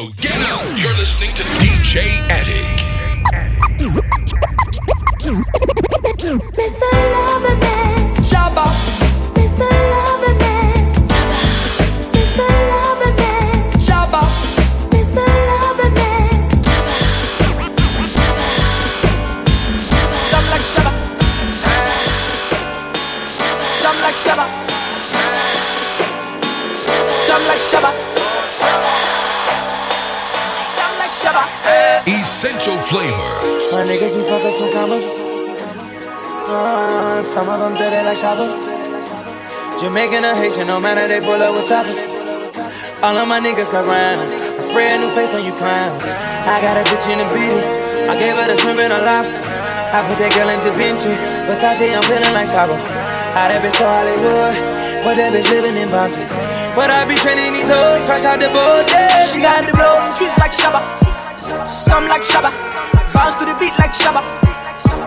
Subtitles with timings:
[0.00, 0.62] Get up.
[0.78, 2.80] You're listening to DJ Addict.
[37.30, 38.50] Some of them dirty like Shabba.
[39.78, 42.02] Jamaican or Haitian, no matter they pull up with choppers.
[43.06, 44.34] All of my niggas got rounds.
[44.34, 46.02] I spray a new face on you clowns.
[46.42, 47.54] I got a bitch in the beat.
[48.10, 49.38] I gave her the shrimp and a lobster.
[49.94, 51.14] I put that girl in Da Vinci.
[51.46, 52.74] Versace, I'm feeling like Shabba.
[53.30, 54.58] How that bitch so Hollywood.
[55.06, 56.26] But that bitch living in Boston.
[56.74, 58.90] But I be training these hoes fresh out the boat.
[58.90, 60.82] Yeah, She got the blow trees like Shabba.
[61.62, 62.50] Some like Shabba.
[63.14, 64.18] Bounce to the beat like Shabba.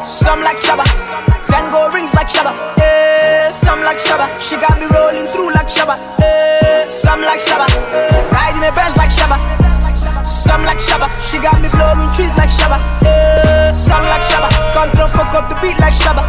[0.08, 1.33] Some like Shabba.
[1.54, 2.52] Tango rings like Shabba.
[2.80, 4.26] Yeah, some like Shabba.
[4.42, 5.96] She got me rolling through like Shabba.
[6.20, 7.68] Yeah, some like Shabba.
[7.94, 9.63] Eh, riding a Benz like Shabba.
[10.44, 11.08] Some like Shabba.
[11.32, 12.78] She got me blowing trees like Shabba.
[13.02, 14.50] Yeah, some like Shabba.
[14.76, 16.24] Control fuck up the beat like Shabba.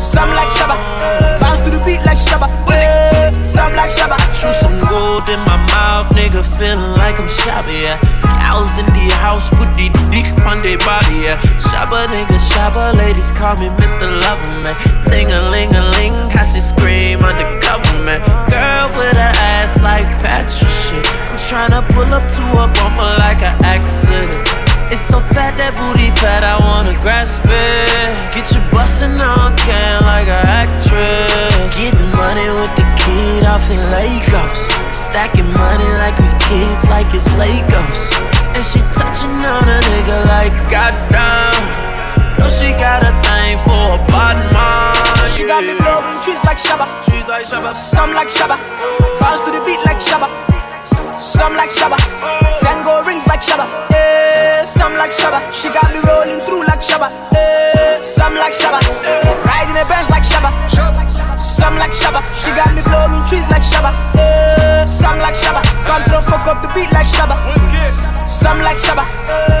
[0.00, 0.76] Some like Shabba.
[1.40, 2.48] Bounce to the beat like Shabba.
[2.72, 4.16] Yeah, some like Shabba.
[4.32, 7.98] Chew some gold in my mouth, nigga, feeling like I'm shabby, yeah.
[8.38, 11.42] Cows in the house, put the dick on their body, yeah.
[11.58, 14.08] Shabba nigga, shabba, ladies call me Mr.
[14.22, 14.72] Loverman.
[15.04, 18.20] Ting a ling a ling, how she scream undercover, man.
[18.50, 21.04] Girl with a ass like Patrick shit.
[21.30, 24.46] I'm tryna pull up to a bumper like an accident.
[24.90, 28.08] It's so fat, that booty fat, I wanna grasp it.
[28.32, 31.76] Get you bustin' on can like an actress.
[31.76, 34.64] Getting money with the kid off in Lagos.
[34.88, 38.00] Stacking money like we kids, like it's Legos.
[38.56, 41.62] And she touching on a nigga like goddamn.
[42.40, 44.97] No, she got a thing for a bottom.
[45.38, 46.82] She got me blowing trees like Shabba.
[47.06, 47.70] Trees like Shabba.
[47.70, 48.58] Some like Shabba.
[49.22, 50.26] Bounce to the beat like Shabba.
[51.14, 51.94] Some like Shabba.
[52.58, 53.70] Tango rings like Shabba.
[53.86, 55.38] Yeah, some like Shabba.
[55.54, 57.14] She got me rolling through like Shabba.
[57.30, 58.82] Yeah, some like Shabba.
[59.46, 60.50] Riding a Benz like Shabba.
[61.38, 62.18] Some like Shabba.
[62.42, 63.94] She got me blowing trees like Shabba.
[64.18, 65.62] Yeah, some like Shabba.
[65.86, 67.38] Control fuck up the beat like Shabba.
[68.38, 69.02] Some like Shabba.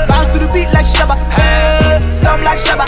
[0.06, 1.18] Bounce to the beat like Shabba.
[1.34, 2.86] Yeah, some like Shabba.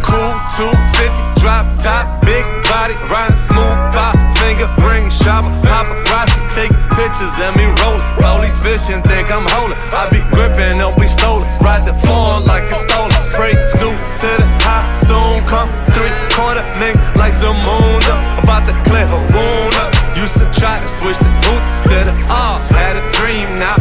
[0.00, 7.36] Cool 250, drop top, big body, riding smooth, five finger ring, shopper, paparazzi, take pictures
[7.36, 8.00] and me rolling.
[8.16, 9.76] Police fishing, think I'm holding.
[9.92, 11.44] I be gripping, don't be stolen.
[11.60, 13.12] Ride the phone like it's stolen.
[13.28, 13.92] Spray, scoop
[14.24, 18.24] to the high, soon come three quarter link like some moon up.
[18.40, 19.92] About to clear a wound up.
[20.16, 21.60] Used to try to switch the boot
[21.92, 22.56] to the R.
[22.72, 23.75] Had a dream, now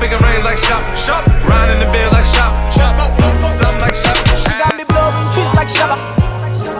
[0.00, 0.82] five figure ring like shop,
[1.44, 4.16] round in the bed like shop, some like shop.
[4.36, 5.96] She got me blowing trees like Shabba.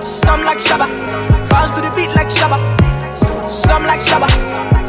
[0.02, 0.86] Some like Shabba.
[1.50, 2.58] Bounce to the beat like Shabba.
[3.48, 4.28] Some like Shabba.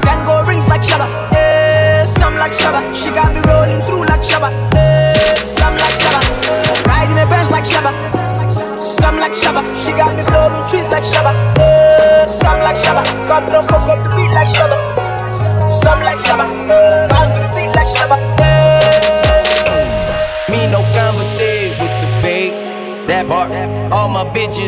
[0.01, 1.07] Tango rings like Shabba.
[1.33, 2.81] Yeah, some like Shabba.
[2.95, 4.51] She got me rolling through like Shabba.
[4.73, 6.87] Yeah, some like Shabba.
[6.87, 7.91] Riding a Benz like Shabba.
[8.77, 9.61] Some like Shabba.
[9.83, 11.33] She got me blowing trees like Shabba.
[11.57, 13.03] Yeah, some like Shabba.
[13.27, 14.90] Control fuck up the beat like Shabba.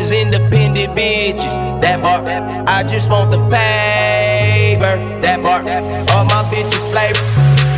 [0.04, 1.80] Bitches independent bitches.
[1.80, 2.24] That part.
[2.68, 4.96] I just want the paper.
[5.20, 5.64] That part.
[6.12, 7.20] All my bitches flavor.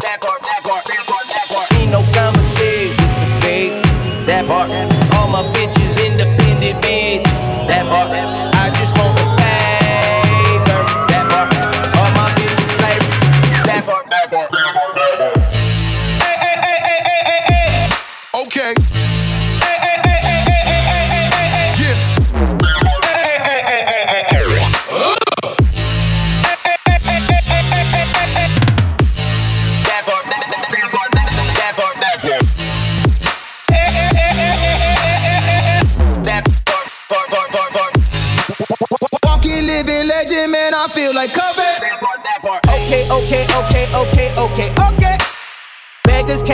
[0.03, 0.41] That part.
[0.43, 0.85] That part.
[0.85, 1.27] That part.
[1.29, 1.71] That part.
[1.79, 4.27] Me no conversate with the fake.
[4.27, 4.71] That part.
[5.15, 5.86] All my bitches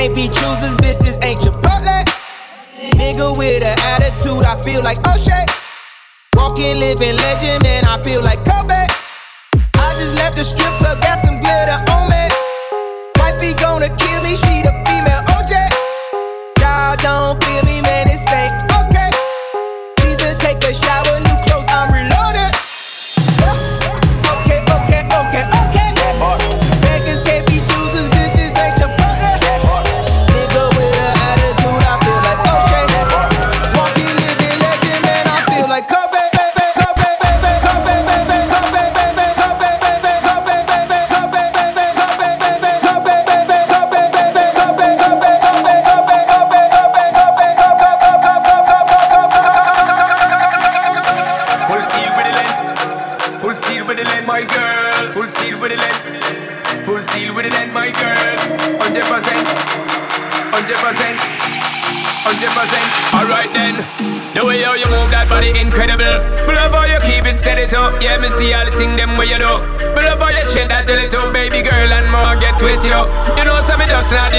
[0.02, 2.02] can't be choosers, bitch, this ain't Chipotle.
[2.98, 5.46] Nigga with an attitude, I feel like O'Shea.
[6.34, 8.82] Walking, living legend, man, I feel like Kobe.
[9.78, 11.31] I just left the strip club, got some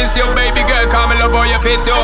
[0.04, 1.96] not you, baby girl, come and love how you fit too.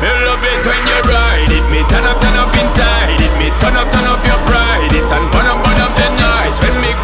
[0.00, 3.52] Me love it when you ride it, me turn up, turn up inside it, me
[3.60, 6.56] turn up, turn up your pride it, and burn up, burn up the night.
[6.62, 6.94] When me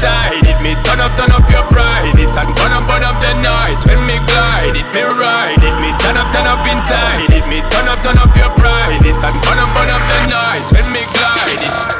[0.00, 0.60] inside it.
[0.62, 2.16] Me turn up, turn up your pride.
[2.16, 3.84] It And burn up, burn up the night.
[3.84, 5.76] When me glide it, me ride it.
[5.80, 7.46] Me turn up, turn up inside it.
[7.46, 9.04] Me turn up, turn up your pride.
[9.04, 10.64] It And burn up, burn up the night.
[10.72, 11.99] When me glide it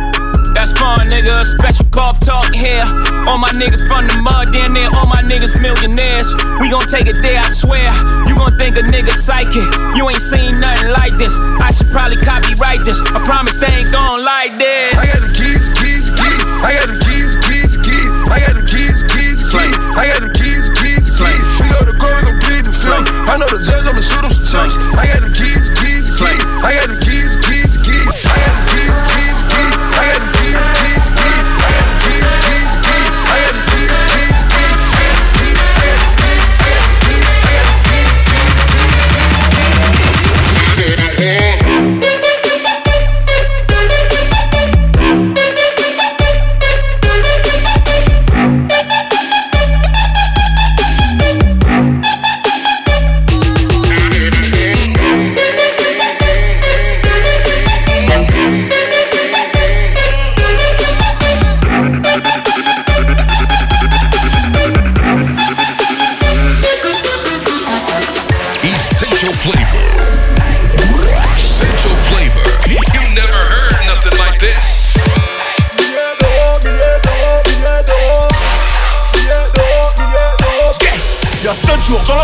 [0.61, 1.41] That's fun, nigga.
[1.41, 2.85] Special golf talk here.
[3.25, 4.93] All my niggas from the mud, down there.
[4.93, 6.37] All my niggas millionaires.
[6.61, 7.89] We gon' take it there, I swear.
[8.29, 9.65] You gon' think a nigga psychic.
[9.97, 11.33] You ain't seen nothing like this.
[11.65, 13.01] I should probably copyright this.
[13.01, 15.01] I promise they ain't gon' like this.
[15.01, 16.41] I got them keys, keys, keys.
[16.61, 18.11] I got them keys, keys, keys.
[18.29, 19.75] I got them keys, keys, keys.
[19.97, 21.45] I got them keys, keys, keys.
[21.57, 23.09] We go to court, we gon' plead the fifth.
[23.25, 24.77] I know the judge, I'ma shoot him some chips.
[24.93, 26.45] I got them keys, keys, keys.
[26.61, 27.30] I got them keys, keys, keys.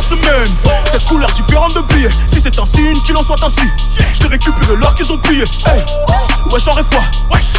[0.07, 0.47] Semaine,
[0.85, 2.09] cette couleur différente de billets.
[2.31, 3.67] Si c'est un signe, qu'il en soit ainsi.
[4.13, 5.43] Je te récupère l'or qu'ils ont pillé.
[5.65, 5.83] Hey,
[6.51, 7.01] ouais, j'en foi.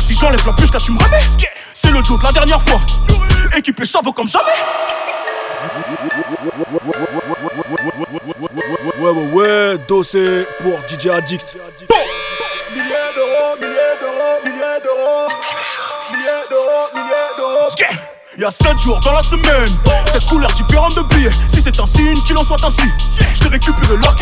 [0.00, 1.20] Si j'enlève la plus qu'à tu me remets,
[1.74, 2.80] c'est le jour de la dernière fois.
[3.56, 4.46] Équipé chavo comme jamais.
[9.00, 11.56] Ouais, ouais, ouais, dossé pour DJ Addict.
[18.38, 19.68] Il y a 7 jours dans la semaine,
[20.12, 21.32] cette couleur différente de billets.
[21.52, 22.88] Si c'est un signe qu'il en soit ainsi,
[23.34, 24.16] je t'ai récupéré l'arc.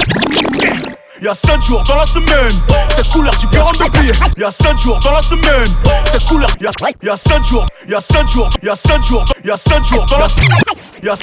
[1.20, 2.62] Il y a 7 jours dans la semaine,
[2.96, 4.14] cette couleur différente de billets.
[4.38, 5.68] Il y a 7 jours dans la semaine,
[6.10, 6.48] cette couleur.
[6.58, 9.24] Il y a 7 jours, il y a 7 jours, il y a 7 jours,
[9.44, 10.58] il y a 7 jours dans la semaine.
[11.02, 11.16] Il y a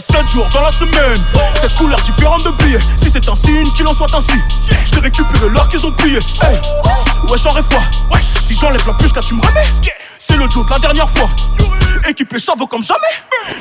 [0.00, 1.20] 7 jours dans la semaine,
[1.60, 2.78] cette couleur différente de billets.
[3.02, 4.38] Si c'est un signe qu'il en soit ainsi,
[4.84, 6.20] je t'ai récupéré l'or qu'ils ont pillé.
[6.40, 6.60] Hey,
[7.28, 7.82] ouais, j'en fois.
[8.46, 9.66] Si j'enlève la puce, là tu me ramènes.
[10.28, 11.28] C'est le jour de la dernière fois.
[12.08, 12.98] Équipé chavo comme jamais.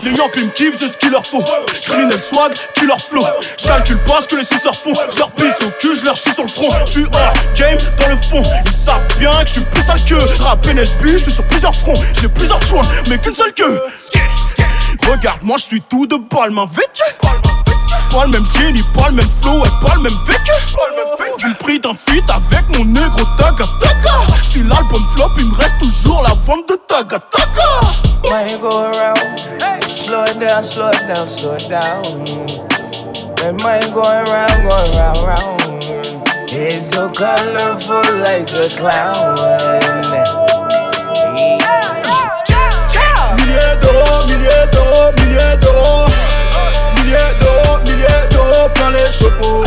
[0.03, 1.43] Les Yankees me kiffent, j'ai ce qu'il leur faut.
[1.84, 3.24] Criminel swag, tu leur flow.
[3.57, 4.93] J'calcule pas ce que les suceurs font.
[5.15, 6.69] J'leur pisse au cul, j'leur suis sur le front.
[6.88, 8.43] J'suis hors game dans le fond.
[8.65, 11.17] Ils savent bien que j'suis plus sale que rap NSB.
[11.19, 12.01] J'suis sur plusieurs fronts.
[12.19, 13.81] J'ai plusieurs joints, mais qu'une seule queue.
[15.07, 17.54] Regarde, moi j'suis tout de balle, main vêtue.
[18.15, 20.53] Pas le même génie, pas le même flow, et pas le même vécu.
[21.39, 24.34] Vu le prix d'un feat avec mon négro Taga Taga.
[24.41, 27.81] Si l'album flop, il me reste toujours la vente de Taga Taga.
[28.31, 29.19] Might go around.
[29.86, 32.03] Slow it down, slow it down, slow it down.
[33.41, 35.84] My mind going round, going round, round.
[36.48, 39.36] It's so colorful like a clown.
[43.36, 45.75] Milliers d'euros, milliers d'euros, milliers d'euros.
[49.25, 49.63] Chapeaux.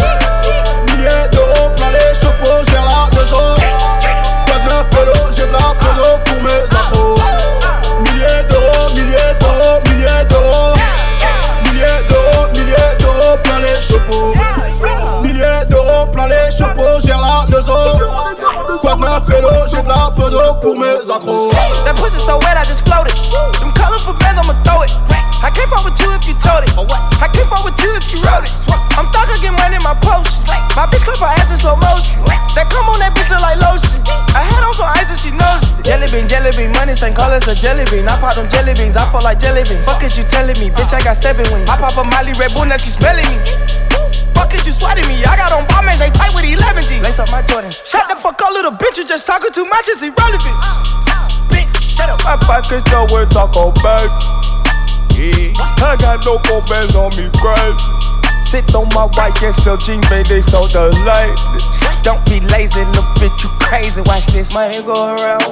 [0.87, 3.23] Milliers d'euros, les chapeaux, la de
[4.59, 5.59] de j'ai de la
[6.25, 6.63] pour mes.
[8.05, 10.75] Milliers d'euros, milliers d'euros, milliers d'euros.
[11.65, 14.31] Milliers d'euros, milliers d'euros, plein les chapeaux.
[15.23, 17.63] Milliers d'euros, plein les chapeaux, j'ai la de de
[19.71, 20.99] j'ai de la pour mes.
[21.85, 23.15] That pussy so wet, I just floated.
[23.61, 24.93] Them colorful bands, I'ma throw it.
[25.43, 26.71] I can't fuck with you if you told it.
[27.23, 28.78] I can't fuck with you if you wrote it.
[28.99, 30.51] I'm thuggin' get money in my post.
[30.75, 32.19] My bitch clip her ass in slow motion.
[32.59, 34.03] That come on, that bitch look like lotion.
[34.35, 35.87] I had on some ice and she noticed it.
[35.87, 38.11] Jelly bean, jelly bean, money same colors as jelly bean.
[38.11, 39.87] I pop them jelly beans, I fall like jelly beans.
[39.87, 40.91] Fuck is you telling me, bitch?
[40.91, 41.71] I got seven wings.
[41.71, 43.39] I pop a Molly Red Bull, now she smelling me.
[44.35, 45.23] Fuck is you sweating me?
[45.23, 46.99] I got on bombers, they tight with 11 G's.
[46.99, 47.79] Lace up my Jordans.
[47.87, 48.99] Shut the fuck up, little bitch.
[48.99, 50.59] You just talking too much, it's irrelevant.
[51.55, 52.19] Bitch, shut up.
[52.27, 54.11] My pockets nowhere taco bag.
[55.15, 55.55] Yeah.
[55.87, 58.18] I got no comments on me, crazy.
[58.49, 61.37] Sit on my white jeans, baby, they so delayed.
[62.03, 63.43] Don't be lazy, little bitch.
[63.45, 64.01] You crazy?
[64.01, 64.55] Watch this.
[64.55, 65.43] Might go around.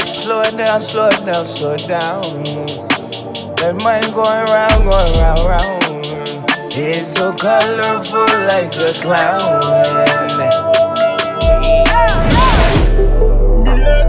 [0.00, 2.22] Slow it down, slow it down, slow it down.
[3.60, 5.80] That mind going round, going round, round.
[6.72, 9.60] It's so colorful like a clown.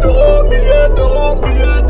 [0.01, 0.47] D'euros,
[0.95, 1.80] d'euros,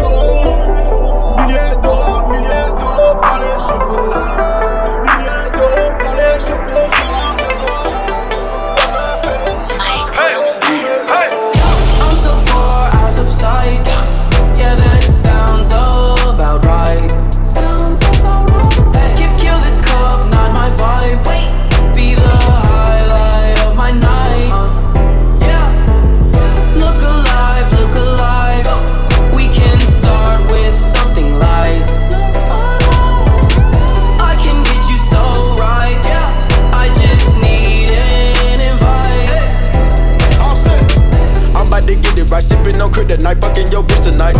[43.05, 44.35] crib tonight, fucking your bitch tonight.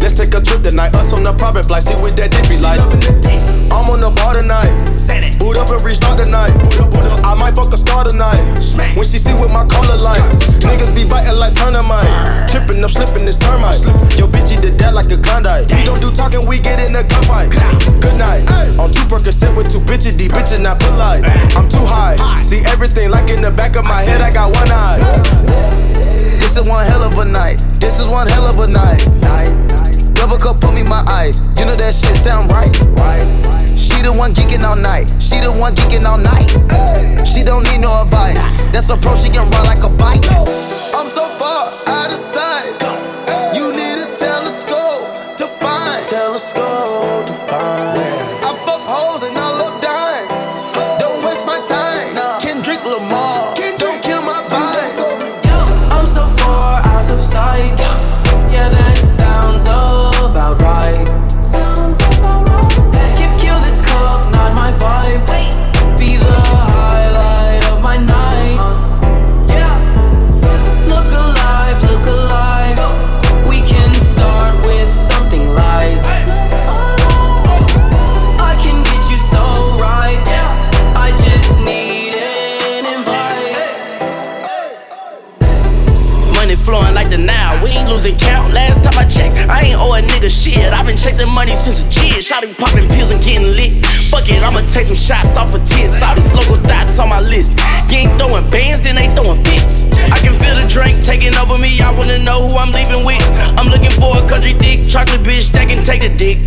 [0.00, 2.58] Let's take a trip tonight, us on the private flight, see what that dick be
[2.60, 2.80] like.
[3.72, 4.70] I'm on the bar tonight,
[5.38, 6.52] boot up and restart tonight.
[7.24, 8.38] I might fuck a star tonight,
[8.94, 10.22] when she see what my color like.
[10.62, 13.80] Niggas be biting like turnamite, tripping up, slipping this termite.
[14.18, 15.68] Your bitch eat the dad like a Klondike.
[15.74, 17.50] We don't do talking, we get in a gunfight.
[17.98, 18.44] Good night,
[18.78, 21.24] on two Percocet with two bitches, these bitches not polite.
[21.56, 24.70] I'm too high, see everything like in the back of my head, I got one
[24.70, 26.33] eye.
[26.54, 27.56] This is one hell of a night.
[27.80, 29.02] This is one hell of a night.
[30.14, 31.40] Double cup, put me my eyes.
[31.58, 32.70] You know that shit sound right.
[33.76, 35.10] She the one geeking all night.
[35.18, 36.46] She the one geeking all night.
[37.26, 38.54] She don't need no advice.
[38.70, 39.16] That's a pro.
[39.16, 40.73] She can run like a bike.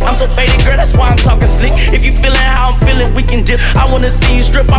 [0.08, 1.74] I'm so faded, girl, that's why I'm talking slick.
[1.92, 3.60] If you feeling how I'm feeling, we can dip.
[3.76, 4.72] I wanna see you strip.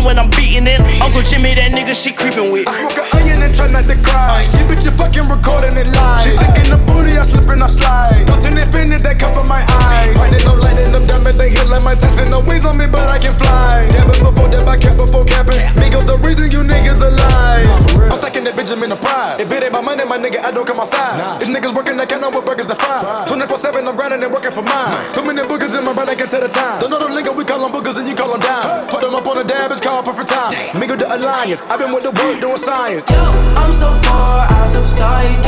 [0.00, 0.80] I wanna leave the lights on when I'm beating it.
[1.02, 2.68] Uncle Jimmy, that nigga she creeping with.
[2.68, 4.48] I smoke an onion and try not to cry.
[4.56, 6.24] You bitch, you fucking recording it live.
[6.24, 8.24] She thinking the booty, I slip and I slide.
[8.28, 10.16] Nothing infinite that cover my eyes.
[10.16, 12.30] Finding no light in them diamonds, they hit like my testing.
[12.30, 13.86] No wings on me, but I can fly.
[13.92, 15.60] Dabbing before dab, I cap before capping.
[15.76, 17.68] Migo, the reason you niggas alive.
[18.00, 19.40] I'm stacking that Benjamin the prize.
[19.40, 21.42] If it ain't my money, my nigga, I don't come outside.
[21.42, 23.28] If niggas working, I can't know what burgers and fries.
[23.28, 25.04] 24 7, I'm grinding and working for mine.
[25.12, 26.80] So many boogers in my brain, I can tell the time.
[26.80, 28.90] Don't know the lingo, we call them boogers and you call them dimes.
[28.90, 30.52] Put them up on a dab, it's called perfect time.
[30.80, 33.04] Migo the alliance, I've been with the work doing science.
[33.08, 35.44] I'm so far out of sight.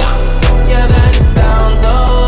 [0.69, 2.22] Yeah, that sounds about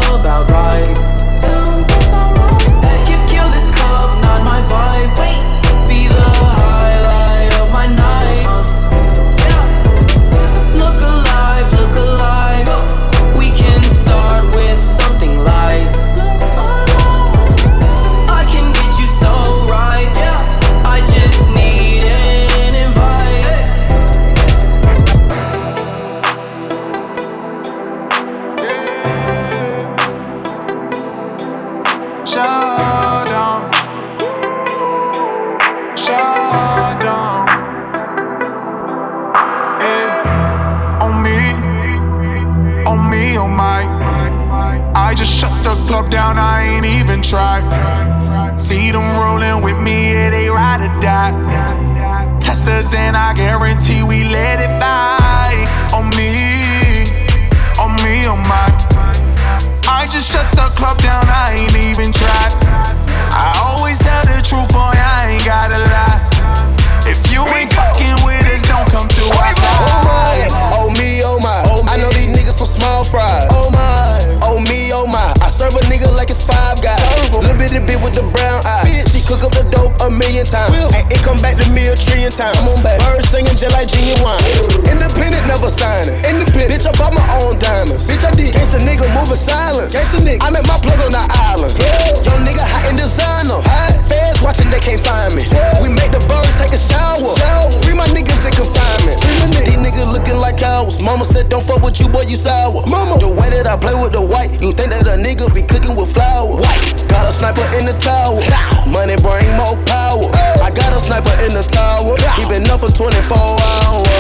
[102.35, 102.83] you, sour.
[102.91, 103.19] Mama.
[103.19, 105.95] The way that I play with the white, you think that a nigga be cooking
[105.95, 106.59] with flour.
[106.59, 107.07] White.
[107.07, 108.43] Got a sniper in the tower.
[108.91, 110.27] Money bring more power.
[110.59, 112.19] I got a sniper in the tower.
[112.35, 114.11] He been up for 24 hours.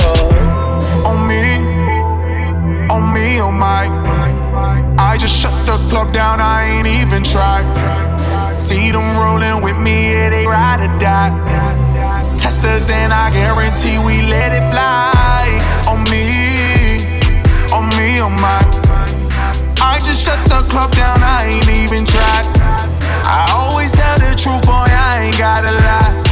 [1.02, 1.42] On me,
[2.88, 3.90] on me, oh my.
[4.96, 7.66] I just shut the club down, I ain't even try.
[8.56, 11.34] See them rolling with me, yeah, they ride or die.
[12.38, 15.50] Testers, and I guarantee we let it fly.
[15.90, 16.53] On me,
[18.24, 22.48] I just shut the club down, I ain't even tried.
[23.20, 26.24] I always tell the truth, boy, I ain't gotta lie.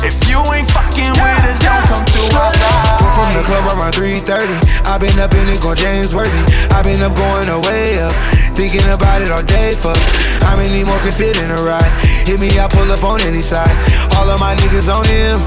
[0.00, 2.96] If you ain't fucking with us, don't come to our side.
[2.96, 4.56] Come from the club around 3:30.
[4.88, 6.40] I've been up in it, going James Worthy.
[6.72, 8.16] I've been up going away up,
[8.56, 9.76] thinking about it all day.
[9.76, 10.00] Fuck,
[10.40, 11.92] how many more can fit in a ride?
[12.24, 13.76] Hit me, I pull up on any side.
[14.16, 15.44] All of my niggas on him,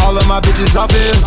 [0.00, 1.20] all of my bitches off him.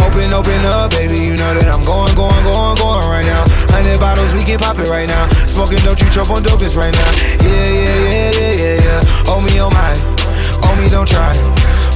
[0.00, 1.18] Open, open up, baby.
[1.18, 3.44] You know that I'm going, going, going, going right now.
[3.70, 5.28] Hundred bottles, we can pop it right now.
[5.46, 7.10] Smoking, don't you trip on dopest right now.
[7.42, 9.30] Yeah, yeah, yeah, yeah, yeah, yeah.
[9.30, 9.92] Oh me, oh my,
[10.66, 11.34] oh me, don't try.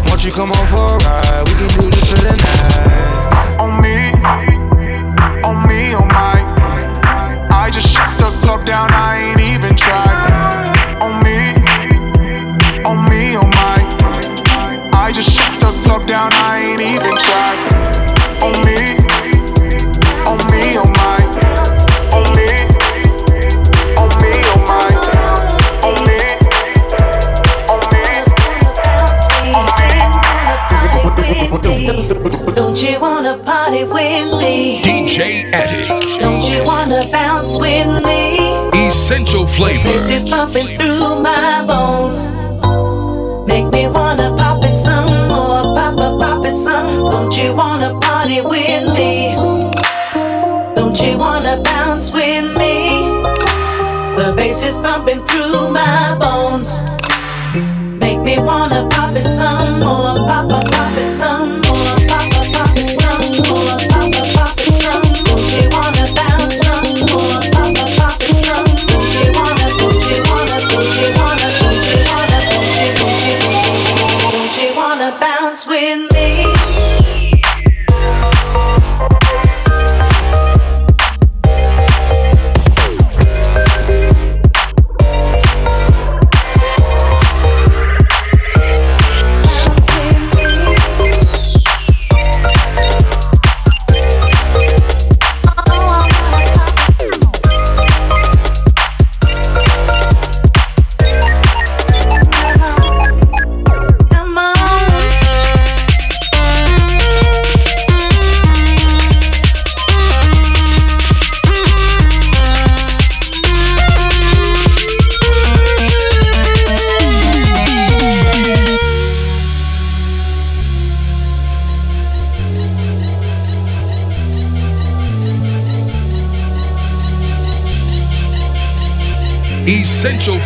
[0.09, 1.43] Won't you come home for a ride?
[1.47, 3.63] We can do this for the night.
[3.63, 4.11] On me,
[5.47, 6.43] on me, oh my.
[7.55, 10.19] I just shut the club down, I ain't even tried.
[11.03, 11.55] On me,
[12.83, 13.79] on me, oh my.
[14.93, 15.58] I just shut
[15.89, 17.61] club down, I ain't even tried.
[18.45, 18.79] On me,
[20.29, 21.17] on me, my.
[22.13, 22.51] On me,
[23.97, 24.33] on me,
[24.69, 24.89] my.
[25.89, 26.21] On me,
[27.73, 27.83] on
[30.93, 32.53] me, on me.
[32.55, 34.83] Don't you wanna party with me?
[34.83, 36.21] DJ Addict.
[36.21, 38.59] Don't you wanna bounce with me?
[38.89, 39.85] Essential flavor.
[39.85, 42.48] This is pumping through my bones.
[47.39, 49.35] You wanna party with me?
[50.75, 53.23] Don't you wanna bounce with me?
[54.17, 56.28] The bass is pumping through my bones.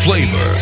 [0.05, 0.62] flavor.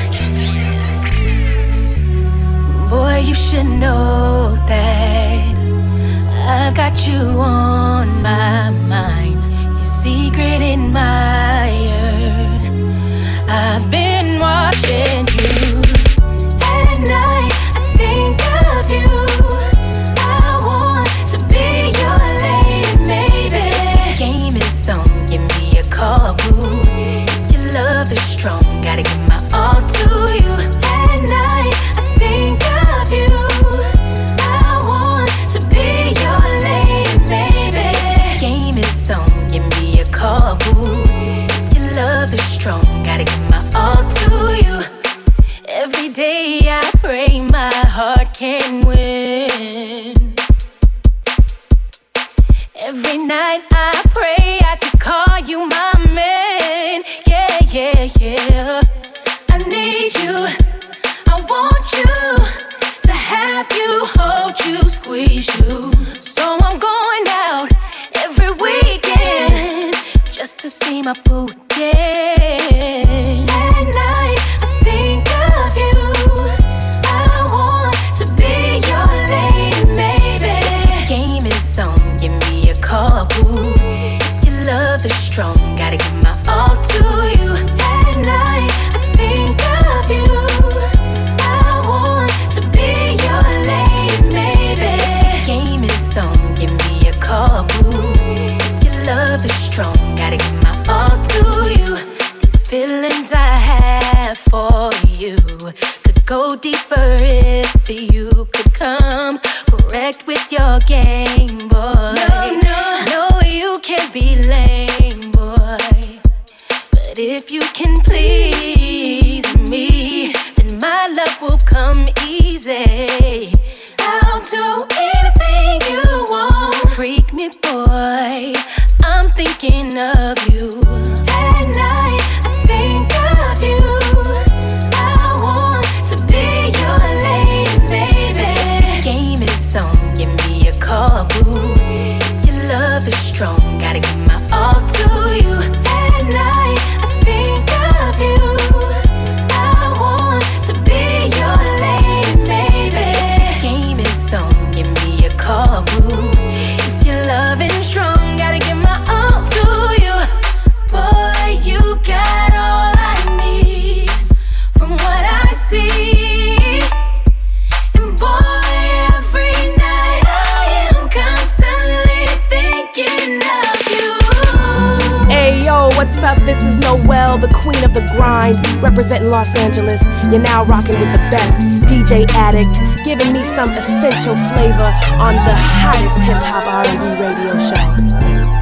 [180.30, 182.70] You're now rocking with the best DJ Addict,
[183.04, 187.84] giving me some essential flavor on the hottest hip hop R&B radio show.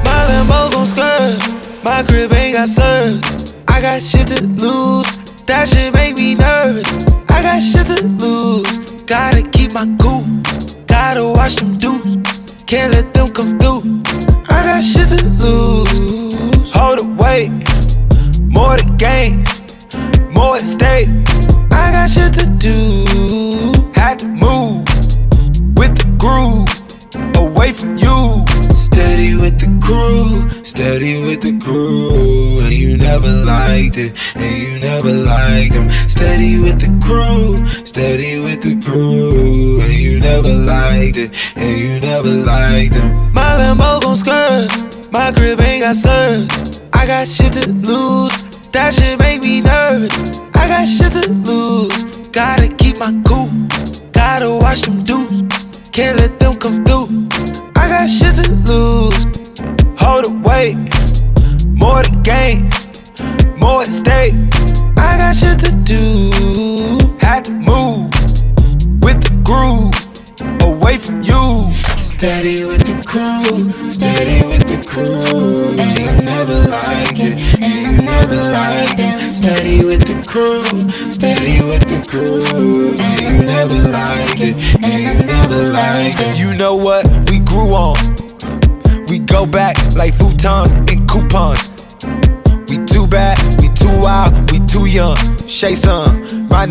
[0.01, 3.61] My Lambo gon' skirt, my crib ain't got served.
[3.67, 6.89] I got shit to lose, that shit make me nervous.
[7.29, 10.25] I got shit to lose, gotta keep my cool,
[10.87, 13.58] gotta watch them dudes, can't let them come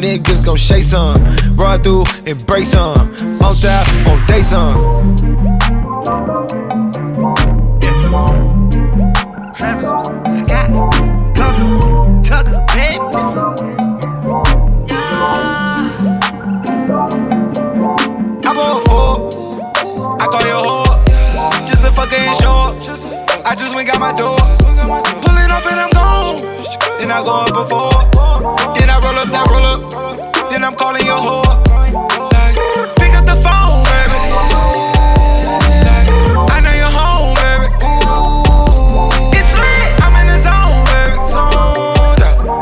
[0.01, 1.17] niggas gon' shake some.
[1.57, 3.11] Run through and break some.
[3.43, 5.17] On top, on day some.
[9.55, 9.89] Travis
[10.39, 10.69] Scott,
[11.35, 11.69] Tucker,
[12.23, 12.99] Tucker, baby.
[18.45, 19.29] I on four.
[20.21, 21.67] I call your whore.
[21.67, 21.99] Just a.
[23.49, 24.37] I just went got my door.
[24.37, 26.37] Pull it off and I'm gone.
[26.99, 28.18] Then I go up before.
[29.19, 29.83] Roll up that roll up.
[30.47, 31.43] Then I'm calling your whore.
[32.31, 32.55] Like,
[32.95, 34.15] pick up the phone, baby.
[35.83, 36.07] Like,
[36.47, 37.67] I know you're home, baby.
[39.35, 39.91] It's lit.
[40.07, 41.19] I'm in the zone, baby.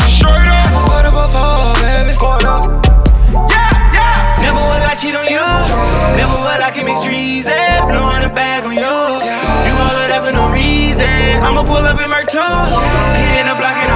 [0.08, 0.64] Straight up.
[0.64, 2.16] I just put up a four, baby.
[3.52, 4.40] Yeah, yeah.
[4.40, 5.44] Never will I cheat on you.
[6.16, 7.52] Never will I commit treason.
[7.84, 8.80] Blowing a bag on you.
[8.80, 11.04] You all of that for no reason.
[11.44, 12.40] I'ma pull up in Merc 2.
[12.40, 13.95] Hitting the block and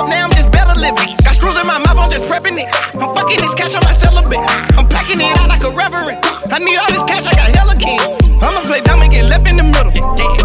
[0.00, 1.12] up, now I'm just better living.
[1.24, 2.68] Got screws in my mouth, I'm just prepping it.
[2.96, 4.40] I'm fucking this cash, I'm not celibate.
[4.78, 6.18] I'm packing it out like a reverend.
[6.48, 8.00] I need all this cash, I got hella king.
[8.40, 10.39] I'ma play dumb and get left in the middle.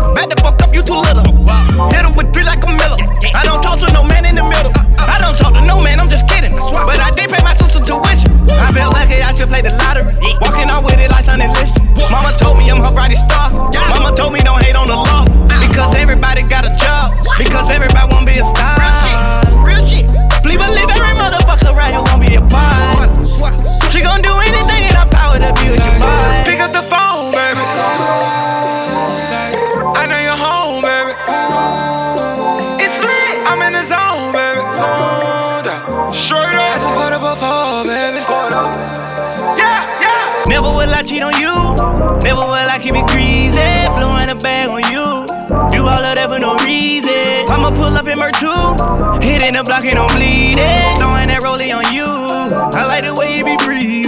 [48.15, 49.27] In Merc 2.
[49.27, 50.95] Hitting the block and I'm bleeding.
[50.95, 52.07] Throwing that rollie on you.
[52.07, 54.07] I like the way you be breathing.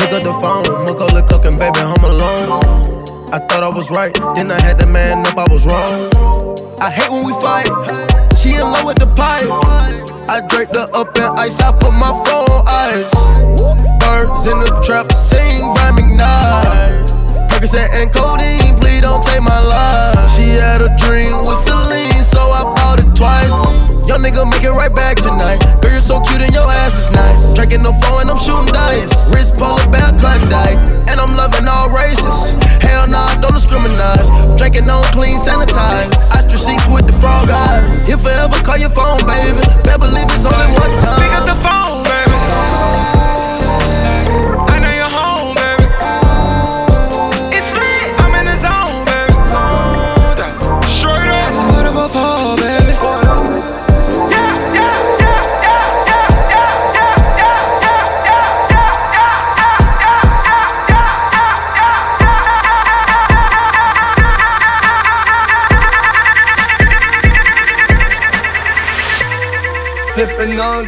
[0.00, 2.48] Pick up the phone, Macaulay Culkin, baby, home alone.
[3.36, 6.08] I thought I was right, then I had to man up, I was wrong.
[6.80, 7.68] I hate when we fight.
[8.40, 9.52] She in love with the pipe.
[10.32, 13.12] I draped her up in ice, I put my phone on ice.
[14.00, 17.09] Birds in the trap, sing by McKnight.
[17.60, 20.32] Percocet and codeine, please don't take my life.
[20.32, 23.52] She had a dream with Celine, so I bought it twice.
[24.08, 25.60] Young nigga make it right back tonight.
[25.84, 27.52] Girl, you're so cute and your ass is nice.
[27.52, 29.12] Drinking the phone and I'm shooting dice.
[29.28, 30.80] Wrist polar bear Klondike,
[31.12, 32.56] and I'm loving all races.
[32.80, 34.24] Hell nah, don't discriminate.
[34.56, 36.16] Drinking on clean, sanitized.
[36.32, 38.08] Ostrich sheets with the frog eyes.
[38.08, 39.52] If I ever call your phone, baby,
[39.84, 41.20] better believe it's only one time.
[41.20, 41.99] Pick up the phone,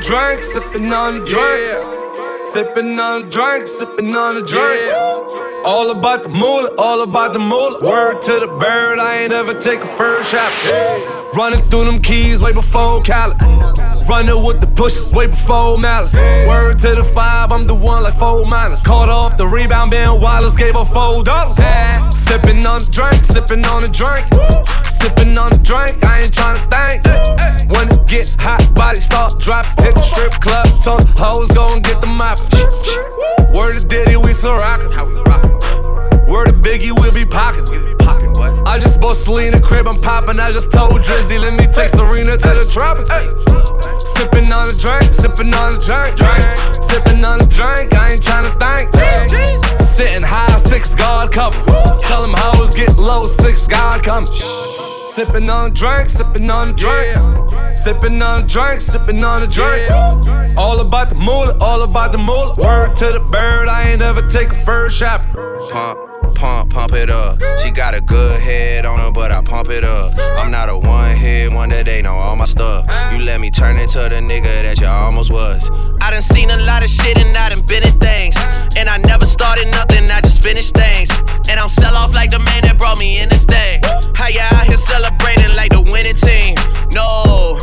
[0.03, 2.45] drink, sipping on a drink.
[2.45, 4.93] Sipping on a drink, sipping on a drink.
[5.65, 7.79] All about the moolah, all about the moolah.
[7.81, 10.53] Word to the bird, I ain't ever take a first shot.
[11.35, 13.37] Running through them keys way before Cali.
[14.09, 16.15] Running with the pushes way before Malice.
[16.15, 18.85] Word to the five, I'm the one like four minus.
[18.85, 21.57] Caught off the rebound, Ben Wallace gave her four dollars.
[22.12, 24.27] Sipping on the drink, sipping on the drink.
[25.03, 27.03] Sipping on the drink, I ain't tryna think.
[27.75, 29.83] When it get hot, body start dropping.
[29.83, 32.38] Hit the strip club, told the hoes go and get the mop.
[33.51, 34.95] Word to Diddy, we still rockin'.
[36.31, 37.67] Word to Biggie, we'll be pockin'.
[38.65, 40.38] I just bought Selena crib, I'm poppin'.
[40.38, 43.11] I just told Drizzy, let me take Serena to the tropics.
[44.15, 46.47] Sippin' on a drink, sippin' on a drink, drink.
[46.79, 48.87] Sippin' on a drink, I ain't tryna think.
[49.83, 51.59] Sitting high, six guard cover.
[52.03, 54.31] Tell them hoes get low, six guard coming.
[55.14, 57.16] Sippin' on a drink, sippin' on a drink.
[57.77, 60.57] Sippin' on a drink, sippin' on a drink.
[60.57, 62.55] All about the moolah, all about the moolah.
[62.55, 65.27] Word to the bird, I ain't ever take a first shot.
[65.70, 67.38] Pump, pump, pump it up.
[67.59, 70.18] She got a good head on her, but I pump it up.
[70.18, 72.87] I'm not a one hit wonder, they know all my stuff.
[73.12, 75.70] You let me turn into the nigga that you almost was.
[76.01, 78.35] I done seen a lot of shit and I done been in things.
[78.77, 81.11] And I never started nothing, I just finished things.
[81.53, 83.85] And I'm sell off like the man that brought me in this thing.
[84.17, 86.57] How ya out here celebrating like the winning team?
[86.97, 87.61] No,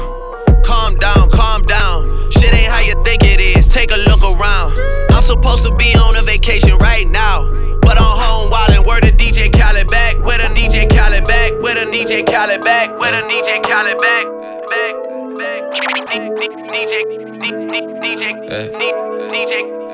[0.62, 2.06] calm down, calm down.
[2.30, 4.78] Shit ain't how you think it is, take a look around.
[5.10, 7.50] I'm supposed to be on a vacation right now.
[7.82, 10.22] But I'm home wildin', where the DJ Khaled back?
[10.22, 11.50] Where the DJ Khaled back?
[11.58, 12.94] Where the DJ Khaled back?
[13.02, 14.26] Where the DJ Khaled back?
[14.70, 14.94] Back,
[15.34, 15.66] back.
[16.78, 17.10] DJ,
[17.42, 18.70] DJ, DJ,
[19.34, 19.89] DJ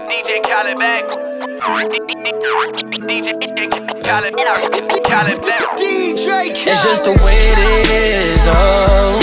[6.67, 9.17] It's just the way it is, oh.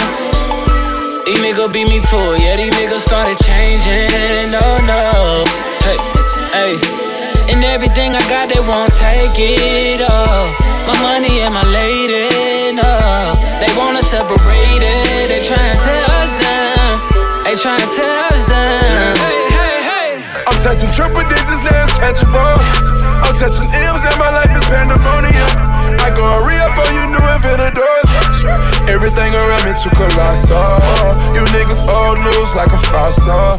[1.26, 5.44] These niggas beat me to it, yeah, these niggas started changing, oh no.
[5.86, 5.98] Hey,
[6.54, 6.74] hey.
[7.52, 10.54] And everything I got, they won't take it, oh.
[10.86, 12.82] My money and my lady, no.
[12.84, 13.34] Oh.
[13.60, 17.44] They wanna separate it, they tryna tear us down.
[17.44, 18.41] They tryna tear us
[20.62, 22.54] touching triple digits, now it's tangible.
[23.18, 25.50] I'm touching M's and my life is pandemonium.
[25.98, 28.08] I go re-up on you new inventors.
[28.86, 30.54] Everything around me too colossal.
[30.54, 31.34] Oh.
[31.34, 33.58] You niggas old news like a fossil.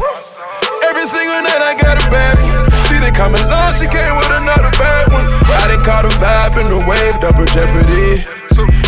[0.88, 2.64] Every single night I got a bad one.
[2.88, 5.28] She didn't come along, she came with another bad one.
[5.60, 8.24] I didn't caught a vibe in the wave, double jeopardy.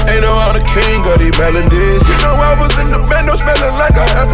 [0.07, 2.01] Ain't no the king of these melodies.
[2.07, 4.31] You know I was in the band, no smelling like I have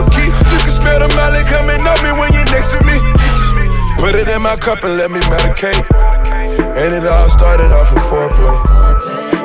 [4.32, 5.84] in my cup and let me medicate.
[6.76, 8.56] And it all started off with foreplay.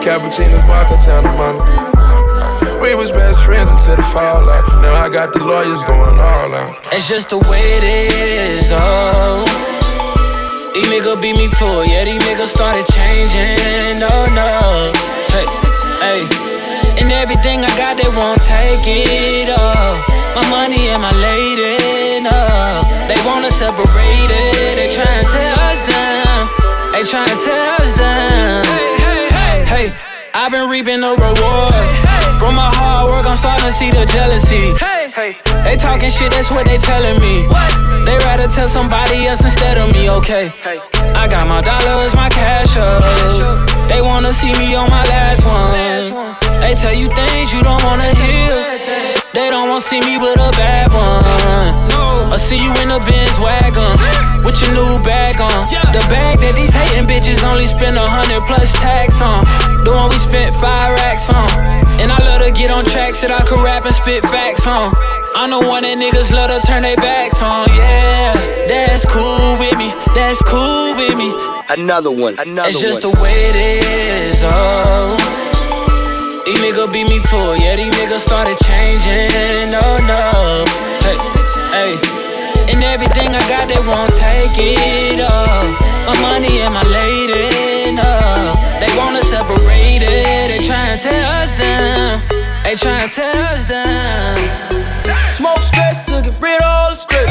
[0.02, 2.80] Cappuccinos, vodka, Santa Monica.
[2.82, 4.66] We was best friends until the fallout.
[4.82, 6.78] Now I got the lawyers going all out.
[6.94, 9.44] It's just the way it is, oh.
[10.74, 14.92] These niggas beat me to it, yeah, these niggas started changing, oh no.
[15.34, 15.48] Hey,
[16.00, 16.22] hey.
[17.02, 20.06] And everything I got, they won't take it, oh.
[20.36, 22.87] My money and my lady, no.
[23.08, 26.92] They wanna separate it, they tryna tear us down.
[26.92, 28.66] They tryna tear us down.
[28.66, 29.98] Hey, hey, hey, hey.
[30.34, 31.92] I've been reaping the rewards.
[32.40, 34.70] From my hard work, I'm starting to see the jealousy.
[35.66, 37.48] They talking shit, that's what they telling me.
[38.06, 40.54] They rather tell somebody else instead of me, okay.
[41.16, 43.02] I got my dollars, my cash up.
[43.88, 45.72] They wanna see me on my last one.
[46.62, 48.87] They tell you things you don't wanna hear.
[49.38, 52.26] They don't wanna see me with a bad one.
[52.34, 53.94] I see you in a Benz wagon
[54.42, 55.70] with your new bag on.
[55.94, 59.46] The bag that these hating bitches only spend a hundred plus tax on.
[59.86, 61.46] The one we spent five racks on.
[62.02, 64.90] And I love to get on tracks that I could rap and spit facts on.
[65.36, 68.34] I'm the one that niggas love to turn their backs on, yeah.
[68.66, 71.30] That's cool with me, that's cool with me.
[71.70, 73.14] Another one, another It's just one.
[73.14, 73.56] the way it
[74.34, 75.47] is, oh.
[76.48, 80.64] These niggas beat me to it, yeah, these niggas started changing, oh no.
[81.04, 81.20] Hey,
[81.76, 82.72] hey.
[82.72, 86.08] And everything I got, they won't take it, oh.
[86.08, 88.56] My money and my lady, no.
[88.80, 92.24] They wanna separate it, they tryna tear us down.
[92.64, 94.38] They tryna tear us down.
[95.36, 97.28] Smoke stress to get rid of all the stress.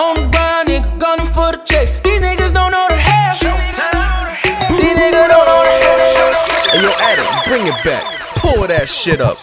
[0.00, 1.92] On the grind, nigga, gunning for the checks.
[2.00, 3.38] These niggas don't know the half.
[3.40, 6.80] These niggas don't know the half.
[6.80, 8.21] Yo, Adam, bring it back.
[8.42, 9.38] Pull that shit up.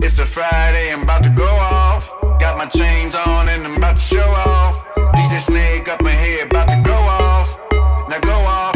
[0.00, 2.10] It's a Friday, I'm about to go off.
[2.40, 4.84] Got my chains on and I'm about to show off.
[5.14, 7.60] DJ Snake up in here, about to go off,
[8.08, 8.69] now go off.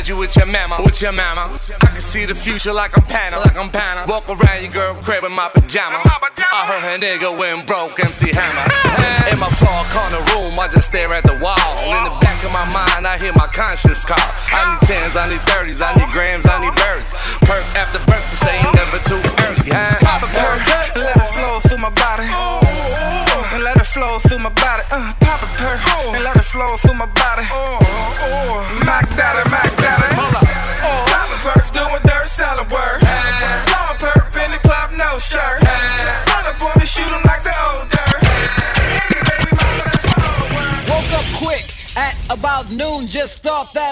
[0.00, 0.80] That Reggie with your mama.
[0.82, 1.58] With your mama.
[1.82, 3.38] I can see the future like I'm Panna.
[3.38, 4.06] Like I'm Panna.
[4.08, 6.00] Walk around your girl crib in my pajama.
[6.04, 8.64] I heard her nigga went broke MC Hammer.
[9.30, 11.72] In my far corner room, I just stare at the wall.
[11.84, 14.16] In the back of my mind, I hear my conscience call.
[14.18, 17.12] I need tens, I need thirties, I need grams, I need birds.
[17.44, 19.68] Perk after perk, say ain't never too early.
[20.00, 20.64] Pop a perk,
[20.96, 22.28] let it flow through my body.
[23.60, 24.79] Let it flow through my body.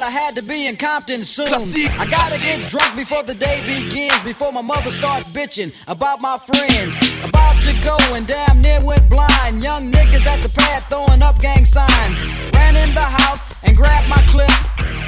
[0.09, 1.53] I had to be in Compton soon.
[1.53, 4.17] I gotta get drunk before the day begins.
[4.25, 6.97] Before my mother starts bitching about my friends.
[7.29, 9.63] About to go and damn near went blind.
[9.63, 12.25] Young niggas at the pad throwing up gang signs.
[12.57, 14.49] Ran in the house and grabbed my clip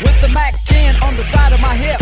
[0.04, 2.00] with the Mac 10 on the side of my hip.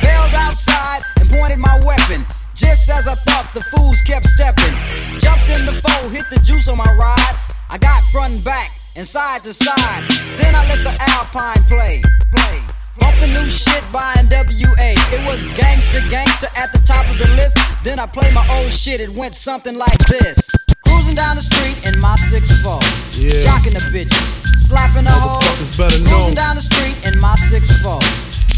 [0.00, 2.24] Bailed outside and pointed my weapon.
[2.54, 4.78] Just as I thought, the fools kept stepping.
[5.18, 7.34] Jumped in the foe, hit the juice on my ride.
[7.68, 10.02] I got front and back and side to side.
[10.34, 12.02] Then I let the Alpine play,
[12.34, 12.58] play.
[12.98, 14.90] Bumping new shit by NWA.
[15.14, 17.56] It was gangster, gangster at the top of the list.
[17.84, 20.50] Then I played my old shit, it went something like this.
[20.84, 22.82] Cruising down the street in my 6'4.
[23.14, 23.46] Yeah.
[23.46, 24.26] Jocking the bitches,
[24.66, 25.46] slapping the hoes.
[25.78, 26.34] Cruising know.
[26.34, 28.02] down the street in my 6'4.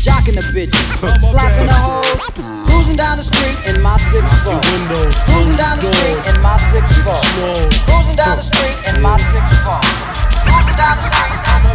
[0.01, 0.80] Jocking the bitches,
[1.28, 2.16] slapping the hoes.
[2.64, 4.57] Cruising down the street in my 6'4.
[5.28, 7.84] Cruising down the street in my 6'4.
[7.84, 10.19] Cruising down the street in my 6'4.
[10.47, 11.20] Cruising down the street.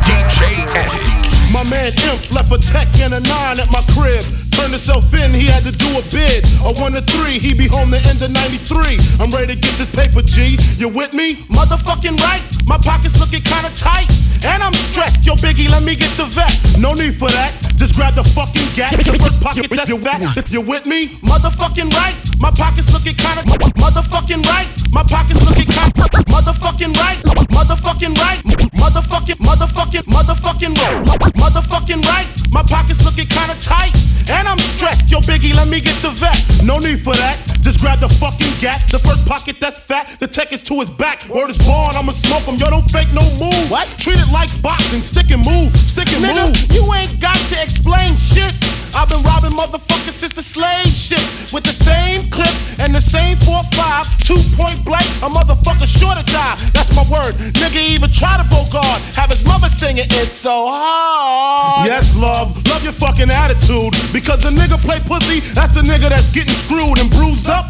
[0.06, 4.24] DJ My man Imp left a tech and a nine at my crib.
[4.56, 6.48] Turned himself in, he had to do a bid.
[6.64, 8.98] A one to three, he be home the end of 93.
[9.20, 10.58] I'm ready to get this paper, G.
[10.78, 11.44] You with me?
[11.52, 12.42] Motherfucking right.
[12.66, 14.08] My pockets looking kinda tight.
[14.46, 15.26] And I'm stressed.
[15.26, 16.78] Yo, Biggie, let me get the vest.
[16.78, 17.52] No need for that.
[17.76, 18.94] Just grab the fucking gat.
[19.06, 20.46] Your first pocket, that's your that.
[20.50, 21.20] You with me?
[21.20, 22.16] Motherfucking right.
[22.40, 23.42] My pockets looking kinda.
[23.76, 24.68] Motherfucking right.
[24.92, 25.92] My pockets looking kinda.
[26.32, 27.20] Motherfucking right.
[27.52, 28.42] Motherfucking right.
[28.80, 31.34] Motherfucking, motherfucking, motherfucking right.
[31.36, 32.28] Motherfucking right.
[32.52, 33.94] My pockets looking kinda tight.
[34.30, 35.12] And I'm stressed.
[35.12, 36.64] Yo, Biggie, let me get the vest.
[36.64, 37.38] No need for that.
[37.62, 38.84] Just grab the fucking gat.
[38.92, 40.18] The first pocket that's fat.
[40.20, 41.28] The tech is to his back.
[41.28, 42.56] Word is born, I'ma smoke him.
[42.56, 43.72] Yo, don't fake no move.
[43.72, 43.88] What?
[43.98, 45.02] Treat it like boxing.
[45.02, 45.76] Stick and move.
[45.78, 46.58] Stick and Nigga, move.
[46.72, 48.54] You ain't got to explain shit.
[48.96, 51.52] I've been robbing motherfuckers since the slave ships.
[51.52, 54.24] With the same clip and the same 4-5.
[54.24, 55.06] Two point blank.
[55.20, 56.56] A motherfucker sure to die.
[56.72, 57.36] That's my word.
[57.60, 59.00] Nigga even try to bogard.
[59.16, 61.86] Have his mother singing it so hard.
[61.86, 62.56] Yes, love.
[62.70, 63.92] Love your fucking attitude.
[64.14, 67.66] Because the nigga play pussy, that's the nigga that's getting screwed and bruised up.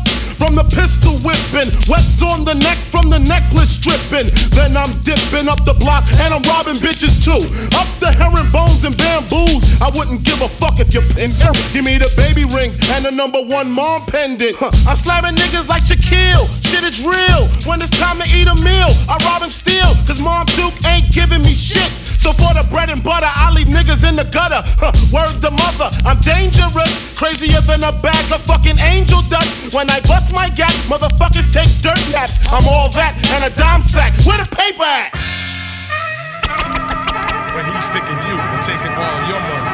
[0.46, 4.30] From the pistol whipping, webs on the neck from the necklace stripping.
[4.54, 7.42] Then I'm dipping up the block and I'm robbing bitches too.
[7.74, 9.66] Up the herringbones and bamboos.
[9.82, 11.50] I wouldn't give a fuck if you're in here.
[11.74, 14.56] Give me the baby rings and the number one mom pendant.
[14.58, 14.70] Huh.
[14.86, 16.46] I'm slamming niggas like Shaquille.
[16.62, 17.50] Shit is real.
[17.66, 19.98] When it's time to eat a meal, I rob and steal.
[20.06, 21.90] Cause Mom Duke ain't giving me shit.
[22.22, 24.62] So for the bread and butter, I leave niggas in the gutter.
[24.78, 24.94] Huh.
[25.10, 26.94] Word the mother, I'm dangerous.
[27.18, 29.74] Crazier than a bag of fucking angel dust.
[29.74, 32.38] When I bust my gap, motherfuckers take dirt naps.
[32.52, 34.14] I'm all that and a dime sack.
[34.28, 35.16] Where the paper at?
[37.56, 39.65] When he's sticking you and taking all your money.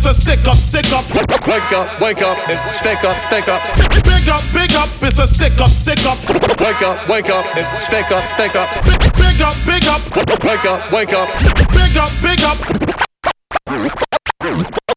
[0.00, 1.04] It's a stick up, stick up.
[1.46, 3.60] Wake up, wake up, it's stink up, stink up.
[4.04, 6.16] Big up, big up, it's a stick up, stick up.
[6.58, 8.70] Wake up, wake up, it's stink up, stink up.
[9.16, 10.00] Big up, big up.
[10.42, 11.28] Wake up, wake up.
[11.72, 12.56] Big up, big up.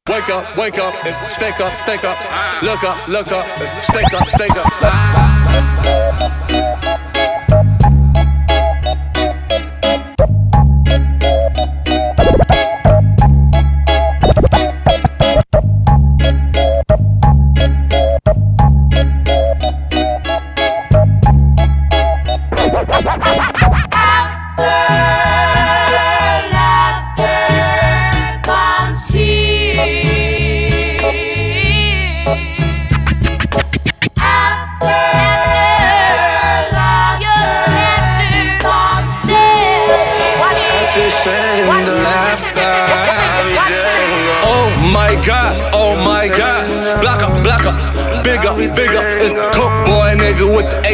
[0.07, 2.17] Wake up, wake up, it's stake up, stake up.
[2.63, 4.71] Look up, look up, it's stake up, stake up.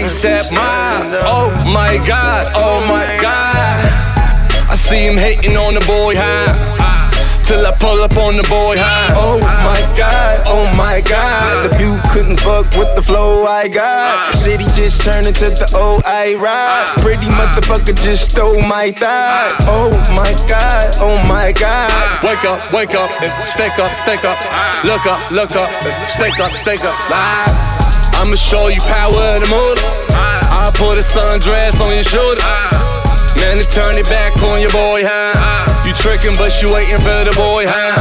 [0.10, 1.14] ASAP mind.
[1.30, 3.78] Oh my god, oh my god.
[4.66, 6.58] I see him hating on the boy high.
[7.46, 9.14] Till I pull up on the boy high.
[9.14, 11.70] Oh my god, oh my god.
[11.70, 14.32] The view couldn't fuck with the flow I got.
[14.32, 16.90] The city just turned into the old I ride.
[17.06, 19.54] Pretty motherfucker just stole my thigh.
[19.70, 21.94] Oh my god, oh my god.
[22.26, 24.42] Wake up, wake up, it's stake up, stake up.
[24.84, 26.98] Look up, look up, it's stake up, stake up.
[27.12, 27.89] Live.
[28.20, 29.82] I'ma show you power of the motor.
[30.52, 32.42] I'll put a sundress on your shoulder.
[33.40, 35.79] Man, to turn it back on your boy, huh?
[35.90, 37.98] You tricking, but you waiting for the boy, huh?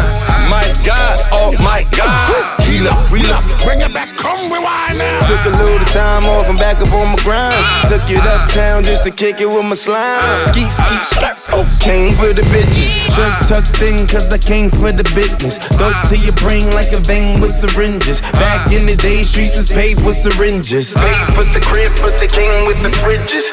[0.52, 2.60] My God, oh my God.
[2.68, 5.24] Heal up, reel up, bring it back, come rewind now.
[5.24, 7.64] Took a little time off, I'm back up on my grind.
[7.88, 10.44] Took it uptown just to kick it with my slime.
[10.44, 11.38] Ski, ski, strap.
[11.48, 12.92] Oh, came for the bitches.
[13.08, 15.56] Shirt tucked in, cause I came for the business.
[15.80, 18.20] Dope to your brain like a vein with syringes.
[18.36, 20.92] Back in the day, streets was paved with syringes.
[20.92, 23.48] Paid for the crib, but they came with the fridges.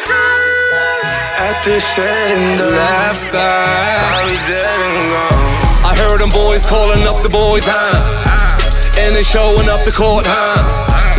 [1.37, 5.43] At the setting, the laughter, I was dead and gone.
[5.83, 8.95] I heard them boys calling up the boys, huh?
[8.97, 10.55] And they showing up the court, huh?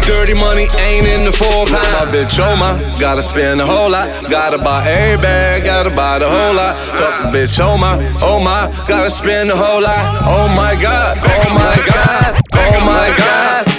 [0.06, 2.06] Dirty money ain't in the Forbes, huh?
[2.06, 4.08] My bitch, oh my, gotta spend a whole lot.
[4.30, 6.76] Gotta buy every bag, gotta buy the whole lot.
[6.96, 10.22] Talk bitch, oh my, oh my, gotta spend a whole lot.
[10.24, 13.75] Oh my god, oh my god, oh my god, oh my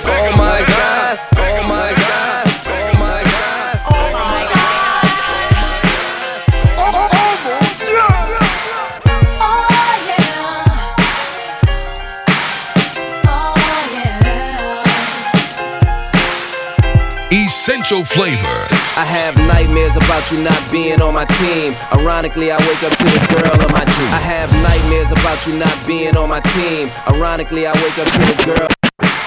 [17.68, 18.48] Essential flavor.
[18.96, 21.76] I have nightmares about you not being on my team.
[21.92, 24.08] Ironically, I wake up to the girl of my dream.
[24.08, 26.90] I have nightmares about you not being on my team.
[27.10, 28.77] Ironically, I wake up to the girl.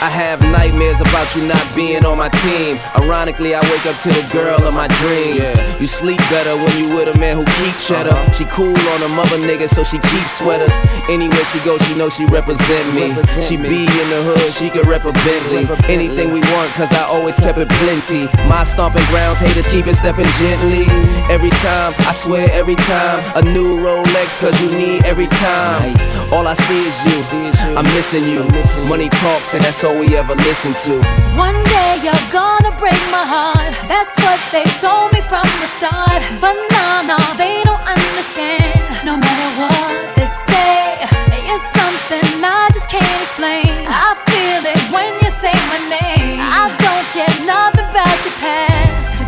[0.00, 2.80] I have nightmares about you not being on my team.
[2.96, 5.52] Ironically, I wake up to the girl of my dreams.
[5.78, 8.08] You sleep better when you with a man who keep cheddar.
[8.08, 8.32] Uh-huh.
[8.32, 10.72] She cool on a mother nigga, so she keeps sweaters.
[11.12, 13.12] Anywhere she goes, she knows she represent me.
[13.44, 15.68] She be in the hood, she could rep a Bentley.
[15.92, 18.24] Anything we want, cause I always kept it plenty.
[18.48, 20.88] My stomping grounds, haters keep it stepping gently.
[21.28, 25.92] Every time, I swear every time, a new Rolex, cause you need every time.
[26.32, 28.48] All I see is you, I'm missing you.
[28.88, 30.92] Money talks, and that's all we ever listen to.
[31.36, 33.74] One day you're gonna break my heart.
[33.88, 36.20] That's what they told me from the start.
[36.40, 38.80] But no, no, they don't understand.
[39.04, 41.00] No matter what they say,
[41.48, 43.72] it's something I just can't explain.
[43.88, 46.38] I feel it when you say my name.
[46.38, 49.18] I don't care nothing about your past,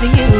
[0.00, 0.39] To you.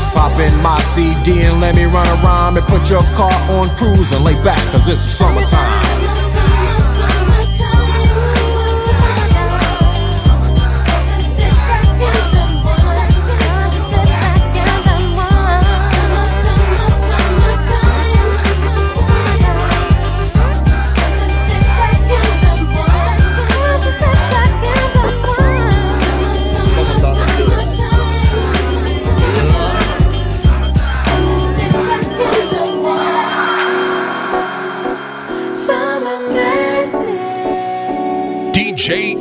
[0.13, 4.11] Pop in my CD and let me run around and put your car on cruise
[4.11, 6.10] and lay back, cause it's summertime.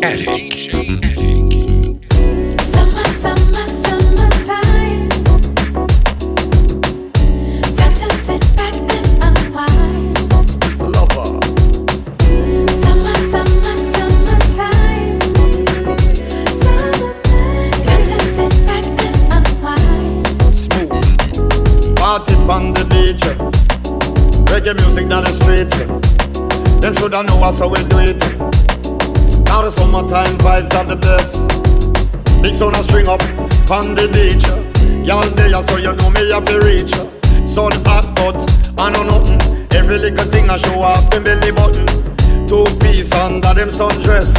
[0.00, 0.70] DJ Addict.
[2.62, 5.08] Summer, summer, summertime.
[7.76, 10.16] Time to sit back and unwind.
[12.70, 15.20] Summer, summer, summertime.
[16.60, 16.92] Summer,
[17.84, 20.24] time to sit back and unwind.
[21.98, 23.24] Party on the beach.
[24.46, 25.78] Reggae music down the streets.
[25.78, 25.86] Eh?
[26.80, 28.22] Them shoulda know us how we do it.
[28.22, 28.69] Eh?
[29.50, 31.50] Now the summertime vibes are the best.
[32.40, 33.20] Big sound a string up
[33.68, 34.46] on the beach.
[35.04, 36.94] Y'all there so you know me have to reach.
[37.50, 38.38] Sun hot but
[38.78, 39.42] I know nothing.
[39.74, 41.84] Every little thing I show off them belly button.
[42.46, 44.38] Two piece under them sundress.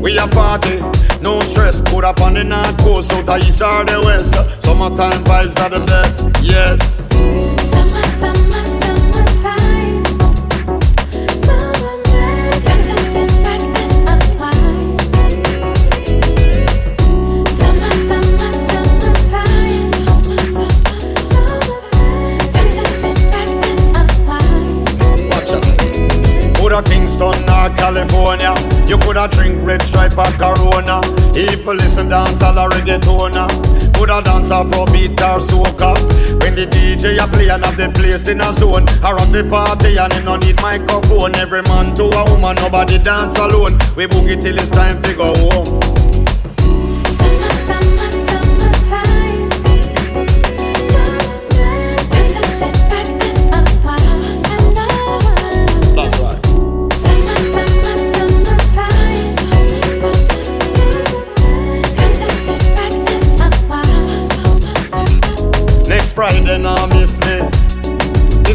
[0.00, 0.78] We a party,
[1.20, 1.80] no stress.
[1.80, 4.38] Put up on the north coast, south, east or the west.
[4.62, 6.93] Summertime vibes are the best, yes.
[28.86, 31.00] You coulda drink red stripe or Corona.
[31.32, 33.48] People listen dance all a reggaetona.
[33.94, 35.96] Coulda dance for beat or soca.
[36.40, 38.86] When the DJ a play and have the place in a zone.
[39.02, 41.34] Around the party and it no need microphone.
[41.34, 43.78] Every man to a woman, nobody dance alone.
[43.96, 46.03] We boogie till it's time to go home.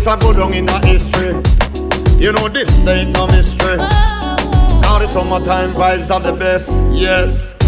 [0.09, 1.33] A go down in a history.
[2.19, 3.77] You know this ain't no mystery.
[3.79, 3.87] Oh,
[4.21, 4.79] oh, oh.
[4.81, 7.58] Now the summertime vibes are the best, yes.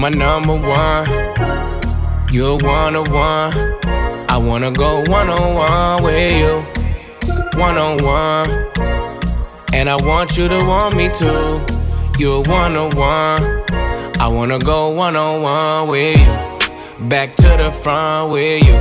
[0.00, 1.06] My number one.
[2.32, 3.52] You're one on one.
[4.30, 7.60] I wanna go one on one with you.
[7.60, 8.48] One on one.
[9.74, 11.60] And I want you to want me too.
[12.18, 13.42] You're one on one.
[14.18, 17.08] I wanna go one on one with you.
[17.08, 18.78] Back to the front with you.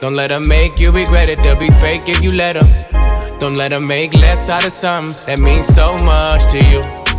[0.00, 1.40] Don't let them make you regret it.
[1.40, 3.38] They'll be fake if you let them.
[3.40, 7.09] Don't let them make less out of something that means so much to you.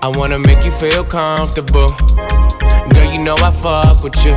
[0.00, 1.88] I wanna make you feel comfortable.
[2.92, 4.36] Girl, you know I fuck with you.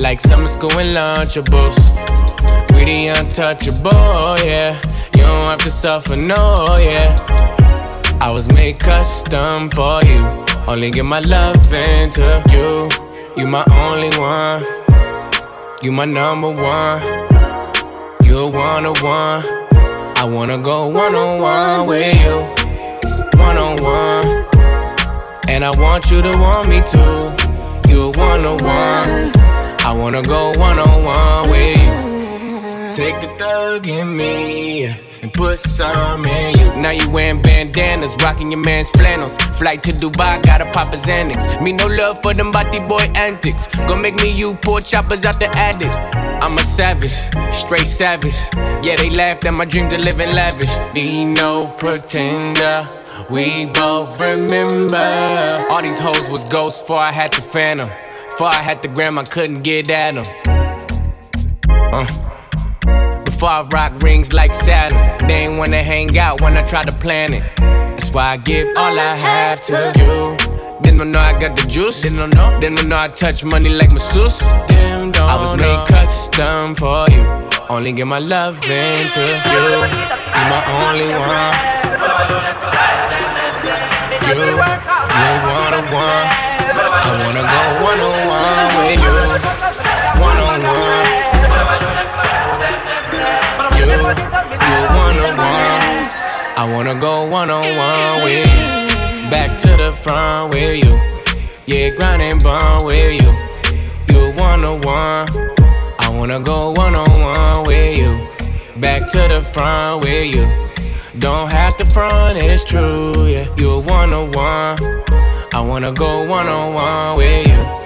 [0.00, 1.76] Like summer school and lunchables.
[2.72, 4.80] We the untouchable, yeah.
[5.12, 7.16] You don't have to suffer, no, yeah.
[8.20, 10.22] I was made custom for you.
[10.68, 12.22] Only give my love into
[12.52, 12.88] you.
[13.36, 14.62] You my only one.
[15.82, 17.02] You my number one.
[18.22, 19.42] You're one on one.
[20.16, 22.36] I wanna go one on one with you.
[23.38, 24.15] One on one.
[25.56, 27.90] And I want you to want me too.
[27.90, 29.32] You're one on one.
[29.86, 32.05] I wanna go one on one with you.
[32.96, 36.80] Take a thug in me and put some in you.
[36.80, 39.36] Now you wearing bandanas, rocking your man's flannels.
[39.58, 41.62] Flight to Dubai, gotta pop his Xanax.
[41.62, 43.66] Me no love for them body boy antics.
[43.80, 45.90] Gonna make me you poor choppers out the attic.
[46.42, 47.12] I'm a savage,
[47.54, 48.32] straight savage.
[48.82, 50.74] Yeah, they laughed at my dream to live in lavish.
[50.94, 52.88] Be no pretender,
[53.28, 55.66] we both remember.
[55.68, 57.90] All these hoes was ghosts before I had the phantom.
[58.30, 60.24] Before I had the gram, I couldn't get at them.
[61.68, 62.32] Uh.
[63.42, 67.32] I rock rings like Saturn, they ain't wanna hang out when I try to plan
[67.34, 67.42] it.
[67.56, 70.56] That's why I give all I have to you.
[70.82, 72.02] Didn't know I got the juice.
[72.02, 72.60] Didn't know.
[72.60, 74.40] Didn't know I touch money like masseuse.
[74.68, 77.24] Damn, I was made custom for you.
[77.68, 79.20] Only give my love into
[79.52, 79.66] you.
[80.36, 81.54] You my only one.
[84.26, 86.26] You, you one on one.
[86.92, 89.25] I wanna go one on one with you.
[93.96, 96.10] You, one on one.
[96.56, 99.30] I wanna go one on one with you.
[99.30, 100.92] Back to the front with you.
[101.66, 103.30] Yeah, grind and bond with you.
[104.12, 105.28] You one on one.
[105.98, 108.80] I wanna go one on one with you.
[108.80, 110.46] Back to the front with you.
[111.18, 113.26] Don't have to front, it's true.
[113.26, 114.78] Yeah, you one on one.
[115.54, 117.85] I wanna go one on one with you.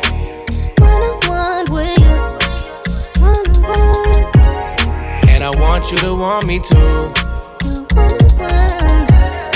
[5.60, 7.12] Want you to want me too.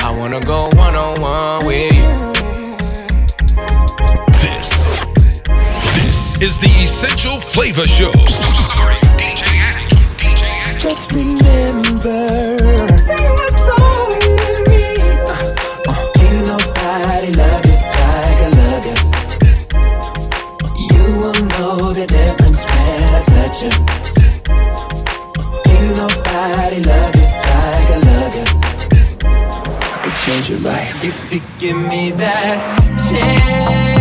[0.02, 2.32] I wanna go one on one with you.
[4.42, 5.00] This,
[5.96, 8.12] this is the Essential Flavor Show.
[8.12, 9.94] Starring DJ Addict.
[10.20, 10.82] DJ Addict.
[10.82, 12.20] Just remember.
[16.20, 17.32] Ain't nobody
[23.62, 24.03] you
[26.48, 28.44] nobody love you like I love you.
[29.22, 32.58] I could change your life if you give me that
[33.08, 33.93] chance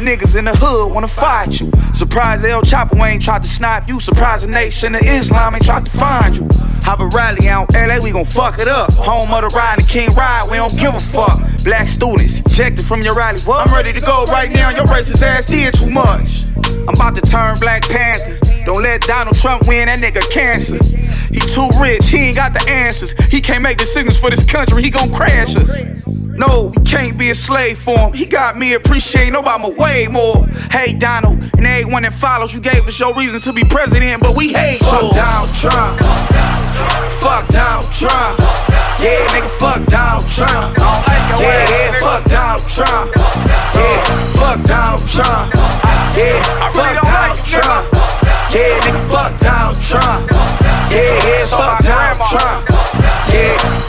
[0.00, 1.70] niggas in the hood wanna fight you.
[1.92, 4.00] Surprise El Chapo ain't tried to snipe you.
[4.00, 6.48] Surprise the nation of Islam ain't tried to find you.
[6.82, 8.92] Have a rally out LA, we gon' fuck it up.
[8.94, 11.38] Home of the ride and King Ride, we don't give a fuck.
[11.62, 13.40] Black students, ejected from your rally.
[13.42, 13.66] What?
[13.66, 16.44] I'm ready to go right now, your racist ass did too much.
[16.88, 18.38] I'm about to turn Black Panther.
[18.64, 20.82] Don't let Donald Trump win, that nigga cancer.
[21.32, 23.12] He too rich, he ain't got the answers.
[23.26, 25.80] He can't make decisions for this country, he gon' crash us.
[26.40, 28.12] No, we can't be a slave for him.
[28.14, 30.46] He got me appreciating Obama way more.
[30.72, 34.34] Hey, Donald, and everyone that follows, you gave us your reason to be president, but
[34.34, 35.12] we hate Fuck you.
[35.12, 36.00] Donald Trump.
[37.20, 38.40] Fuck Donald Trump.
[39.04, 40.78] Yeah, nigga, fuck Donald Trump.
[40.80, 43.12] Yeah, yeah, fuck Donald Trump.
[43.76, 44.00] Yeah,
[44.32, 45.52] fuck Donald Trump.
[46.16, 46.40] Yeah,
[46.72, 47.84] fuck Donald Trump.
[48.48, 50.30] Yeah, nigga, fuck Donald Trump.
[50.88, 52.64] Yeah, yeah, fuck Donald Trump.
[53.28, 53.79] Yeah.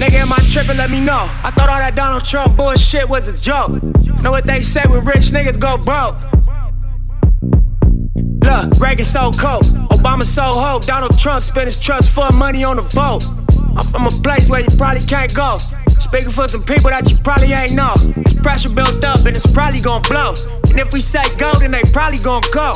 [0.00, 0.78] Nigga, am I tripping?
[0.78, 1.28] Let me know.
[1.44, 3.82] I thought all that Donald Trump bullshit was a joke.
[4.22, 6.16] Know what they say when rich niggas go broke?
[8.42, 10.86] Look, Reagan so cold, Obama so hope.
[10.86, 13.26] Donald Trump spent his trust fund money on the vote.
[13.76, 15.58] I'm from a place where you probably can't go.
[15.98, 17.92] Speaking for some people that you probably ain't know.
[17.96, 20.32] There's pressure built up and it's probably gonna blow.
[20.70, 22.72] And if we say go, then they probably gonna go.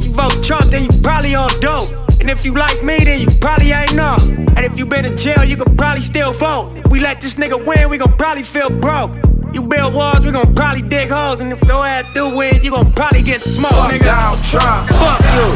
[0.00, 1.90] You vote Trump, then you probably on dope.
[2.20, 4.16] And if you like me, then you probably ain't know.
[4.56, 6.82] And if you been in jail, you could probably still vote.
[6.90, 9.12] We let this nigga win, we gon' probably feel broke.
[9.52, 11.40] You build walls, we gon' probably dig holes.
[11.40, 14.04] And if your ass do win, you gon' probably get smoked, Fuck nigga.
[14.04, 14.88] Donald Trump.
[14.88, 15.52] Fuck you.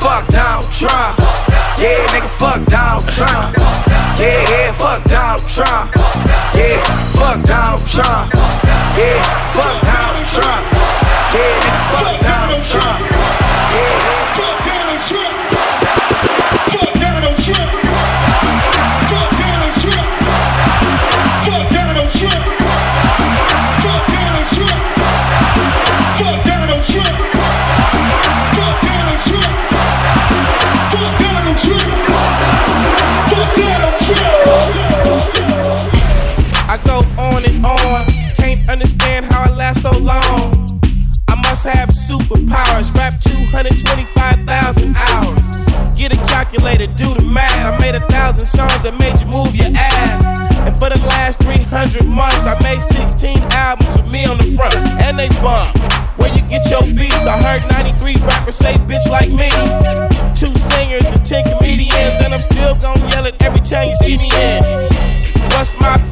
[0.00, 1.18] Fuck Donald Trump.
[1.78, 3.56] Yeah, nigga, fuck Donald Trump.
[4.18, 5.94] Yeah, yeah, fuck Donald Trump.
[6.54, 6.82] Yeah,
[7.14, 8.34] fuck Donald Trump.
[8.98, 9.22] Yeah,
[9.54, 10.66] fuck Donald Trump.
[11.34, 13.37] Yeah, nigga, fuck Donald Trump.
[14.98, 15.37] 박수!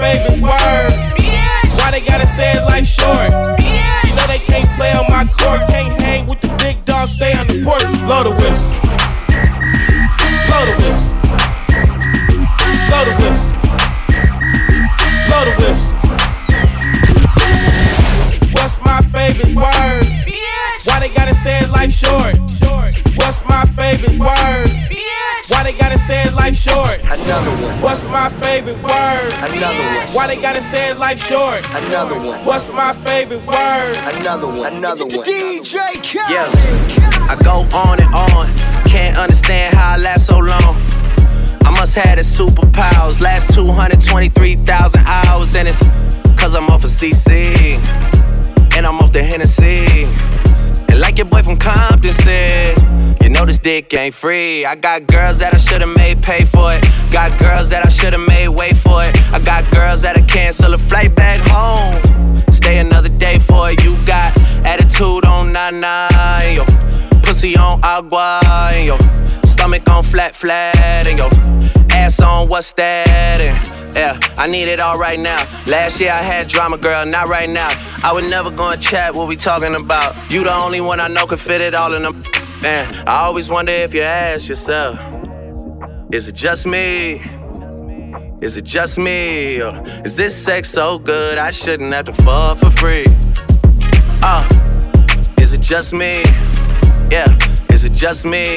[0.06, 0.45] What's
[30.26, 31.64] Why they gotta say it like short?
[31.70, 32.44] Another one.
[32.44, 33.96] What's my favorite word?
[34.12, 34.74] Another one.
[34.74, 35.24] Another one.
[35.24, 36.28] DJ Khaled.
[36.28, 37.30] Yeah.
[37.30, 38.84] I go on and on.
[38.86, 40.74] Can't understand how I last so long.
[41.64, 43.20] I must have the superpowers.
[43.20, 45.54] Last 223,000 hours.
[45.54, 45.84] And it's
[46.36, 47.76] cause I'm off of CC.
[48.76, 50.06] And I'm off the Hennessy.
[50.88, 52.80] And like your boy from Compton said,
[53.26, 54.64] you know this dick ain't free.
[54.64, 56.82] I got girls that I should've made pay for it.
[57.10, 59.20] Got girls that I should've made wait for it.
[59.32, 62.00] I got girls that'll cancel a flight back home.
[62.52, 63.82] Stay another day for it.
[63.82, 65.82] You got attitude on nine
[66.54, 66.64] yo.
[67.24, 68.40] Pussy on agua,
[68.84, 68.96] yo.
[69.44, 70.76] Stomach on flat, flat,
[71.08, 71.28] and yo.
[71.90, 73.40] Ass on what's that?
[73.40, 75.42] And yeah, I need it all right now.
[75.66, 77.70] Last year I had drama, girl, not right now.
[78.04, 80.14] I would never go and chat what we talking about.
[80.30, 82.22] You the only one I know can fit it all in them.
[82.62, 84.98] Man, I always wonder if you ask yourself,
[86.10, 87.22] is it just me?
[88.40, 89.60] Is it just me?
[89.60, 93.06] Or is this sex so good I shouldn't have to fuck for free?
[94.22, 94.48] Uh,
[95.38, 96.22] is it just me?
[97.10, 97.36] Yeah,
[97.70, 98.54] is it just me?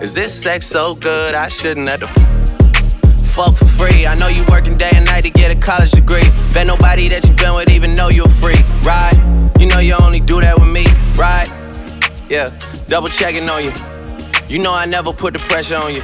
[0.00, 4.06] Is this sex so good I shouldn't have to fuck for free?
[4.06, 6.28] I know you working day and night to get a college degree.
[6.54, 9.14] Bet nobody that you've been with even know you're free, right?
[9.58, 10.86] You know you only do that with me,
[11.16, 11.48] right?
[12.28, 12.50] Yeah,
[12.88, 13.72] double checking on you.
[14.48, 16.02] You know I never put the pressure on you.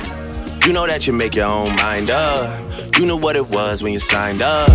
[0.66, 2.98] You know that you make your own mind up.
[2.98, 4.68] You knew what it was when you signed up.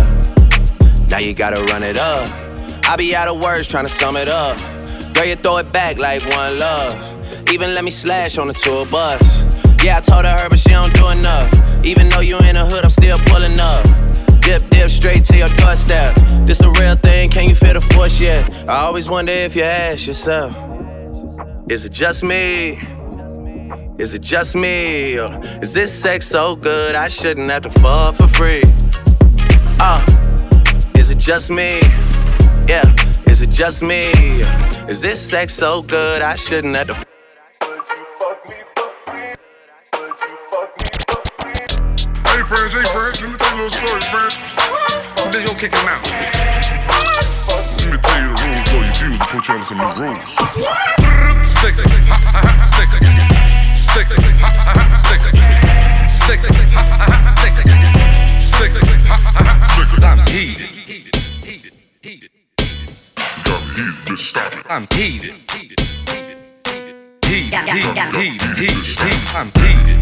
[1.08, 2.28] Now you gotta run it up.
[2.84, 4.58] I be out of words trying to sum it up.
[5.14, 7.50] Girl, you throw it back like one love.
[7.52, 9.44] Even let me slash on the tour bus.
[9.82, 11.52] Yeah, I told her, but she don't do enough.
[11.84, 13.84] Even though you in the hood, I'm still pulling up.
[14.42, 16.16] Dip, dip, straight to your doorstep.
[16.46, 18.50] This a real thing, can you feel the force yet?
[18.68, 20.54] I always wonder if you ask yourself,
[21.70, 22.78] is it just me?
[23.98, 25.14] Is it just me?
[25.60, 28.62] Is this sex so good I shouldn't have to fuck for free?
[29.80, 30.04] Uh,
[30.96, 31.80] is it just me?
[32.66, 32.94] Yeah,
[33.26, 34.10] is it just me?
[34.88, 37.06] Is this sex so good I shouldn't have to fuck
[37.60, 39.34] for free?
[42.24, 44.34] Hey, friends, hey, friends, let me tell you a little story, friends.
[45.32, 46.37] Just gonna kick him out.
[48.98, 50.30] The rules, gonna put you under some new rules.
[51.48, 51.86] Stick stick.
[52.64, 53.12] Stick stick.
[53.76, 54.34] Stick stick.
[56.10, 56.38] Stick.
[60.00, 60.70] I'm heated.
[63.44, 64.66] Got me heated, bitch, stop it.
[64.68, 65.34] I'm heated.
[65.52, 65.80] Heated,
[67.24, 69.34] heated, heated, heated, heated.
[69.34, 69.97] I'm heated.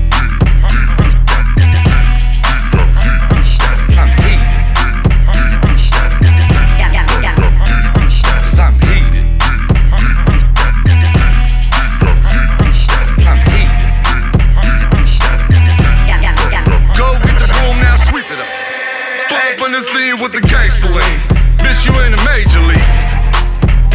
[19.77, 21.19] The scene with the gangster lean.
[21.61, 22.81] Bitch, you in the major league.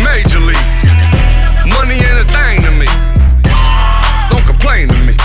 [0.05, 0.69] Major league.
[1.73, 2.85] Money ain't a thing to me.
[4.29, 5.17] Don't complain to me.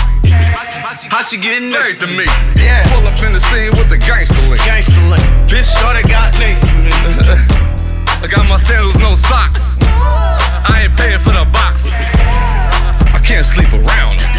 [1.13, 2.25] How she getting next to me?
[2.57, 2.81] Yeah.
[2.89, 4.57] Pull up in the scene with the gangster lean.
[4.65, 5.21] Gangster link.
[5.45, 6.89] Bitch, shorty got next to me.
[8.23, 9.77] I got my sandals, no socks.
[9.85, 11.91] I ain't paying for the box.
[11.93, 14.29] I can't sleep around her.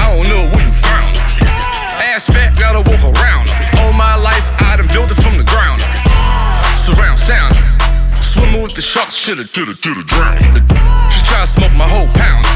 [0.00, 2.08] I don't know where you found her.
[2.08, 3.69] Ass fat, gotta walk around her.
[8.80, 10.40] The sharks, shoulda, shoulda, shoulda drowned.
[11.12, 12.46] She try to smoke my whole pound.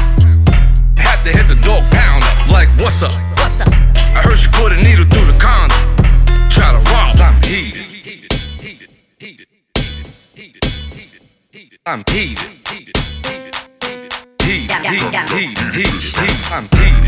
[0.97, 2.49] Had to hit the dog pound up.
[2.49, 3.13] Like, what's up?
[3.37, 3.67] What's up?
[3.69, 5.77] I heard she put a needle through the condom.
[6.49, 7.15] Try to rob.
[7.21, 7.85] I'm heated.
[11.85, 12.41] I'm heated.
[14.41, 16.25] Heated, heated, heated, heated, heated.
[16.51, 17.04] I'm heated.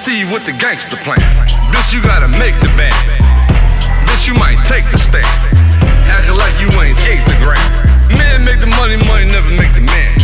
[0.00, 1.20] see you with the gangster plan.
[1.68, 2.96] Bitch, you gotta make the band.
[4.08, 5.28] Bitch, you might take the stand.
[6.08, 7.60] Acting like you ain't ate the grand.
[8.16, 10.16] Man make the money, money never make the man.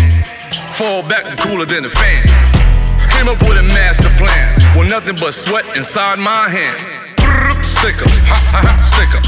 [0.73, 2.25] Fall back and cooler than the fan.
[3.13, 4.79] Came up with a master plan.
[4.79, 7.06] With nothing but sweat inside my hand
[7.63, 9.21] sticker, ha ha ha sticker,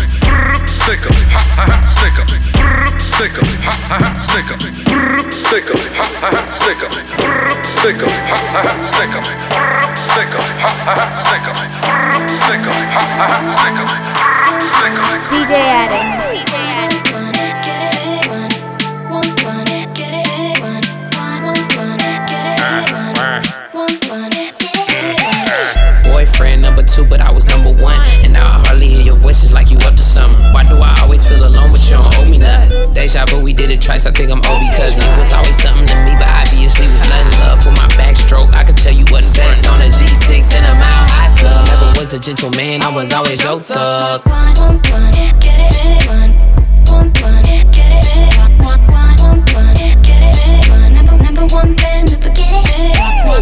[0.69, 2.27] sticker, ha ha ha sticker,
[3.01, 4.59] sticker, ha ha ha sticker,
[5.33, 6.91] sticker, ha ha ha sticker,
[7.65, 9.23] sticker, ha ha ha sticker,
[9.97, 11.57] sticker, ha ha ha sticker,
[12.31, 13.89] sticker, ha ha ha sticker,
[14.63, 15.09] sticker.
[15.31, 16.18] DJ Addict.
[33.09, 34.05] deja vu, we did it twice.
[34.05, 37.41] I think I'm old because you was always something to me, but obviously was nothing
[37.41, 38.53] love for my backstroke.
[38.53, 41.67] I could tell you what sex on a G6 and a mile high club.
[41.67, 44.25] Never was a gentleman, I was always yo thug.
[45.41, 46.35] Get it, one,
[46.87, 48.29] one, one, get it,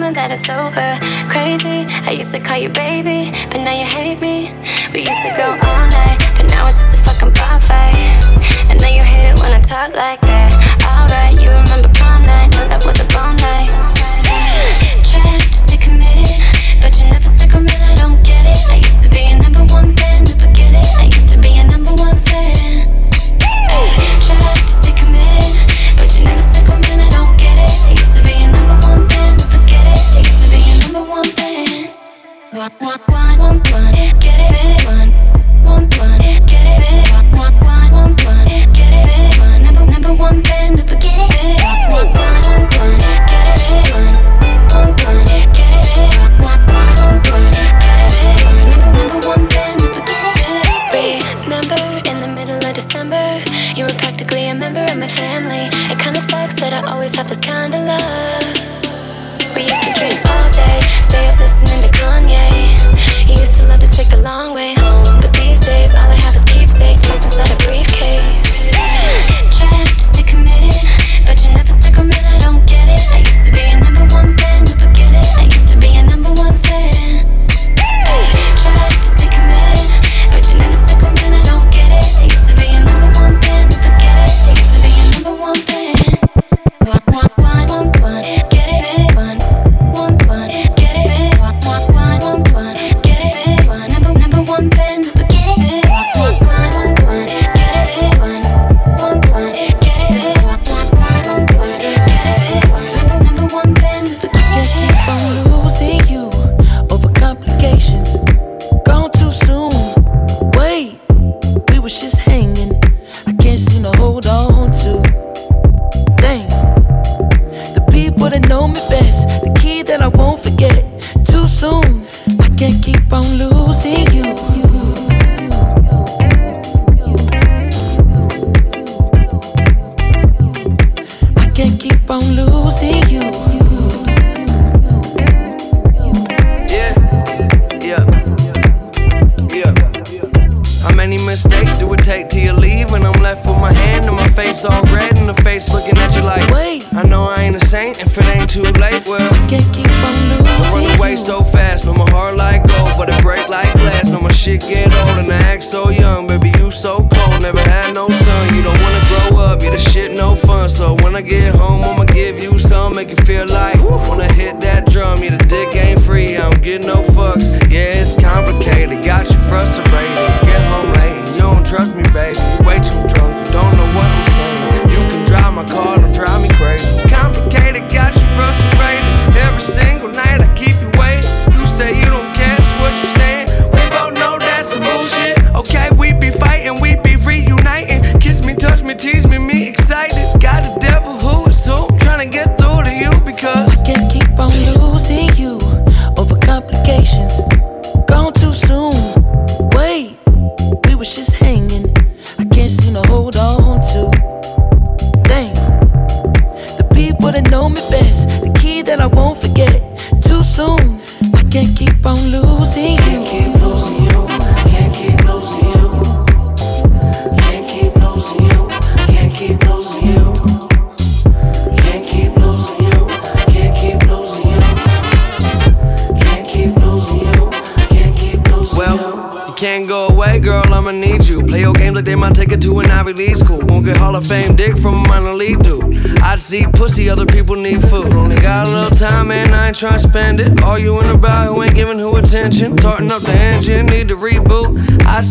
[0.00, 0.96] moment that it's over.
[1.28, 4.48] Crazy, I used to call you baby, but now you hate me.
[4.92, 7.92] We used to go all night, but now it's just a fucking bar fight.
[8.72, 10.50] And now you hate it when I talk like that.
[10.88, 12.48] Alright, you remember prom night?
[12.56, 13.89] No, that was a bomb night.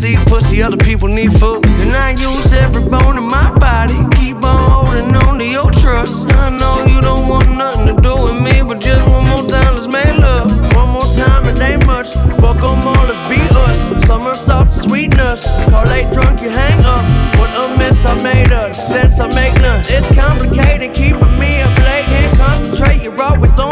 [0.09, 1.65] See pussy, other people need food.
[1.83, 3.97] And I use every bone in my body.
[4.17, 6.31] Keep on holding on to your trust.
[6.33, 9.73] I know you don't want nothing to do with me, but just one more time,
[9.75, 10.49] let's make love.
[10.75, 12.13] One more time, it ain't much.
[12.41, 13.79] Fuck them all, let's be us.
[14.07, 15.45] Summer soft sweetness.
[15.91, 17.05] Late drunk, you hang up.
[17.39, 18.75] What a mess I made of.
[18.75, 19.83] Sense I make none.
[19.87, 22.05] It's complicated, keeping me up late.
[22.13, 23.68] Can't concentrate, you're always on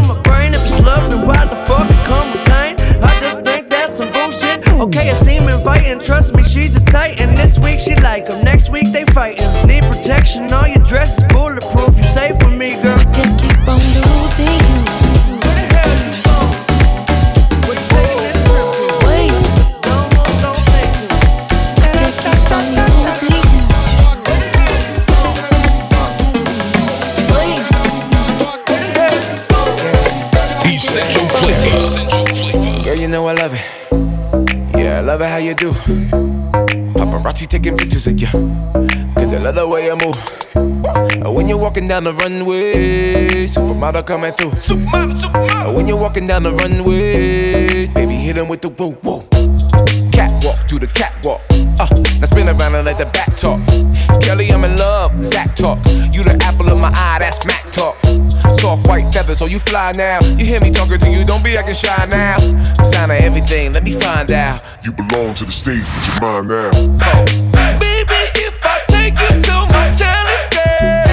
[8.28, 9.68] week she like 'em, next week they fighting.
[9.68, 11.98] Need protection, all your dress is bulletproof.
[11.98, 12.98] You safe with me, girl.
[13.14, 14.86] Can't keep on losing you.
[19.06, 19.32] Wait.
[21.70, 23.64] I can't keep on losing you.
[30.76, 31.76] Essential flavor.
[31.76, 32.84] Essential flavor.
[32.86, 33.62] Girl, you know I love it.
[34.78, 35.74] Yeah, I love it how you do.
[37.18, 38.28] Paparazzi taking pictures of you.
[39.18, 41.34] Cause I love the way you move.
[41.34, 44.52] When you're walking down the runway, supermodel coming through.
[44.52, 45.76] Supermodel, supermodel.
[45.76, 49.27] When you're walking down the runway, baby, hit 'em with the whoa, whoa.
[50.58, 51.42] Catwalk to the catwalk.
[51.80, 51.88] Uh,
[52.20, 53.60] now spin around and let the back talk.
[54.22, 55.78] Kelly, I'm in love, Zach talk.
[56.14, 57.96] You the apple of my eye, that's Mac talk.
[58.56, 60.20] Soft white feathers, so you fly now.
[60.38, 62.38] You hear me talking to you, don't be acting shy now.
[62.84, 64.62] Sign of everything, let me find out.
[64.84, 67.78] You belong to the stage, put your mind now.
[67.80, 71.07] Baby, if I take you to my talent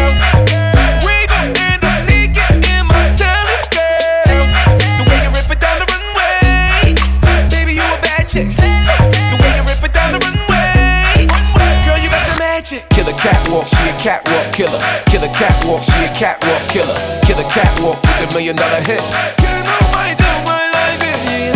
[13.24, 14.78] catwalk, she a catwalk killer.
[15.08, 16.94] Killer catwalk, she a catwalk killer.
[17.24, 19.40] Killer catwalk with the million dollar hits.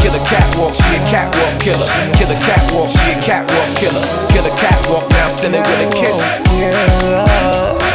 [0.00, 1.86] Killer catwalk, she a catwalk killer.
[2.16, 4.00] Killer catwalk, she a catwalk killer.
[4.32, 6.18] Killer catwalk, now send it with a kiss.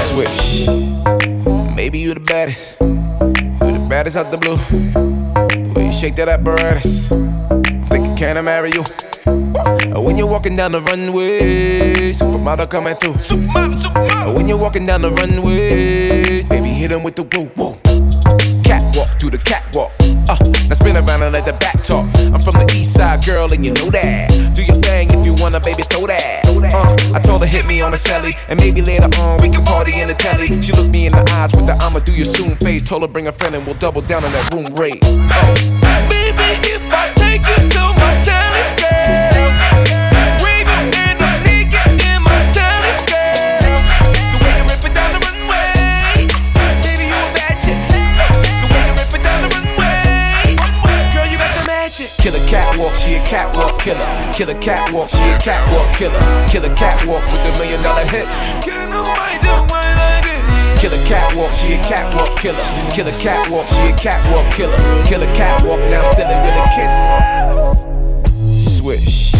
[0.09, 0.67] Switch.
[1.75, 2.75] Maybe you the baddest.
[2.79, 4.57] You the baddest out the blue.
[4.57, 7.09] The way you shake that apparatus.
[8.15, 8.83] Can I marry you?
[10.01, 13.13] When you're walking down the runway, supermodel coming through.
[14.33, 18.12] When you're walking down the runway, baby, hit 'em with the whoa, whoa.
[19.23, 19.93] To the catwalk.
[20.27, 20.35] Uh,
[20.67, 22.03] now spin around and let the back talk.
[22.35, 24.27] I'm from the east side, girl, and you know that.
[24.53, 26.43] Do your thing if you wanna, baby, throw that.
[26.43, 29.63] Uh, I told her hit me on the celly, and maybe later on we can
[29.63, 30.61] party in the telly.
[30.61, 32.85] She looked me in the eyes with the I'ma do you soon face.
[32.85, 34.99] Told her bring a friend and we'll double down on that room rate.
[35.05, 38.92] Uh, baby, if I take you to my talent girl,
[52.53, 54.05] catwalk, she a catwalk killer.
[54.31, 56.21] Killer catwalk, she a catwalk killer.
[56.47, 58.63] Killer catwalk with the million dollar hips.
[58.63, 58.77] hits.
[60.79, 62.61] Killer catwalk, she a catwalk killer.
[62.91, 64.77] Killer catwalk, she a catwalk killer.
[65.05, 66.93] Killer catwalk, now send it with a kiss.
[68.77, 69.33] Swish.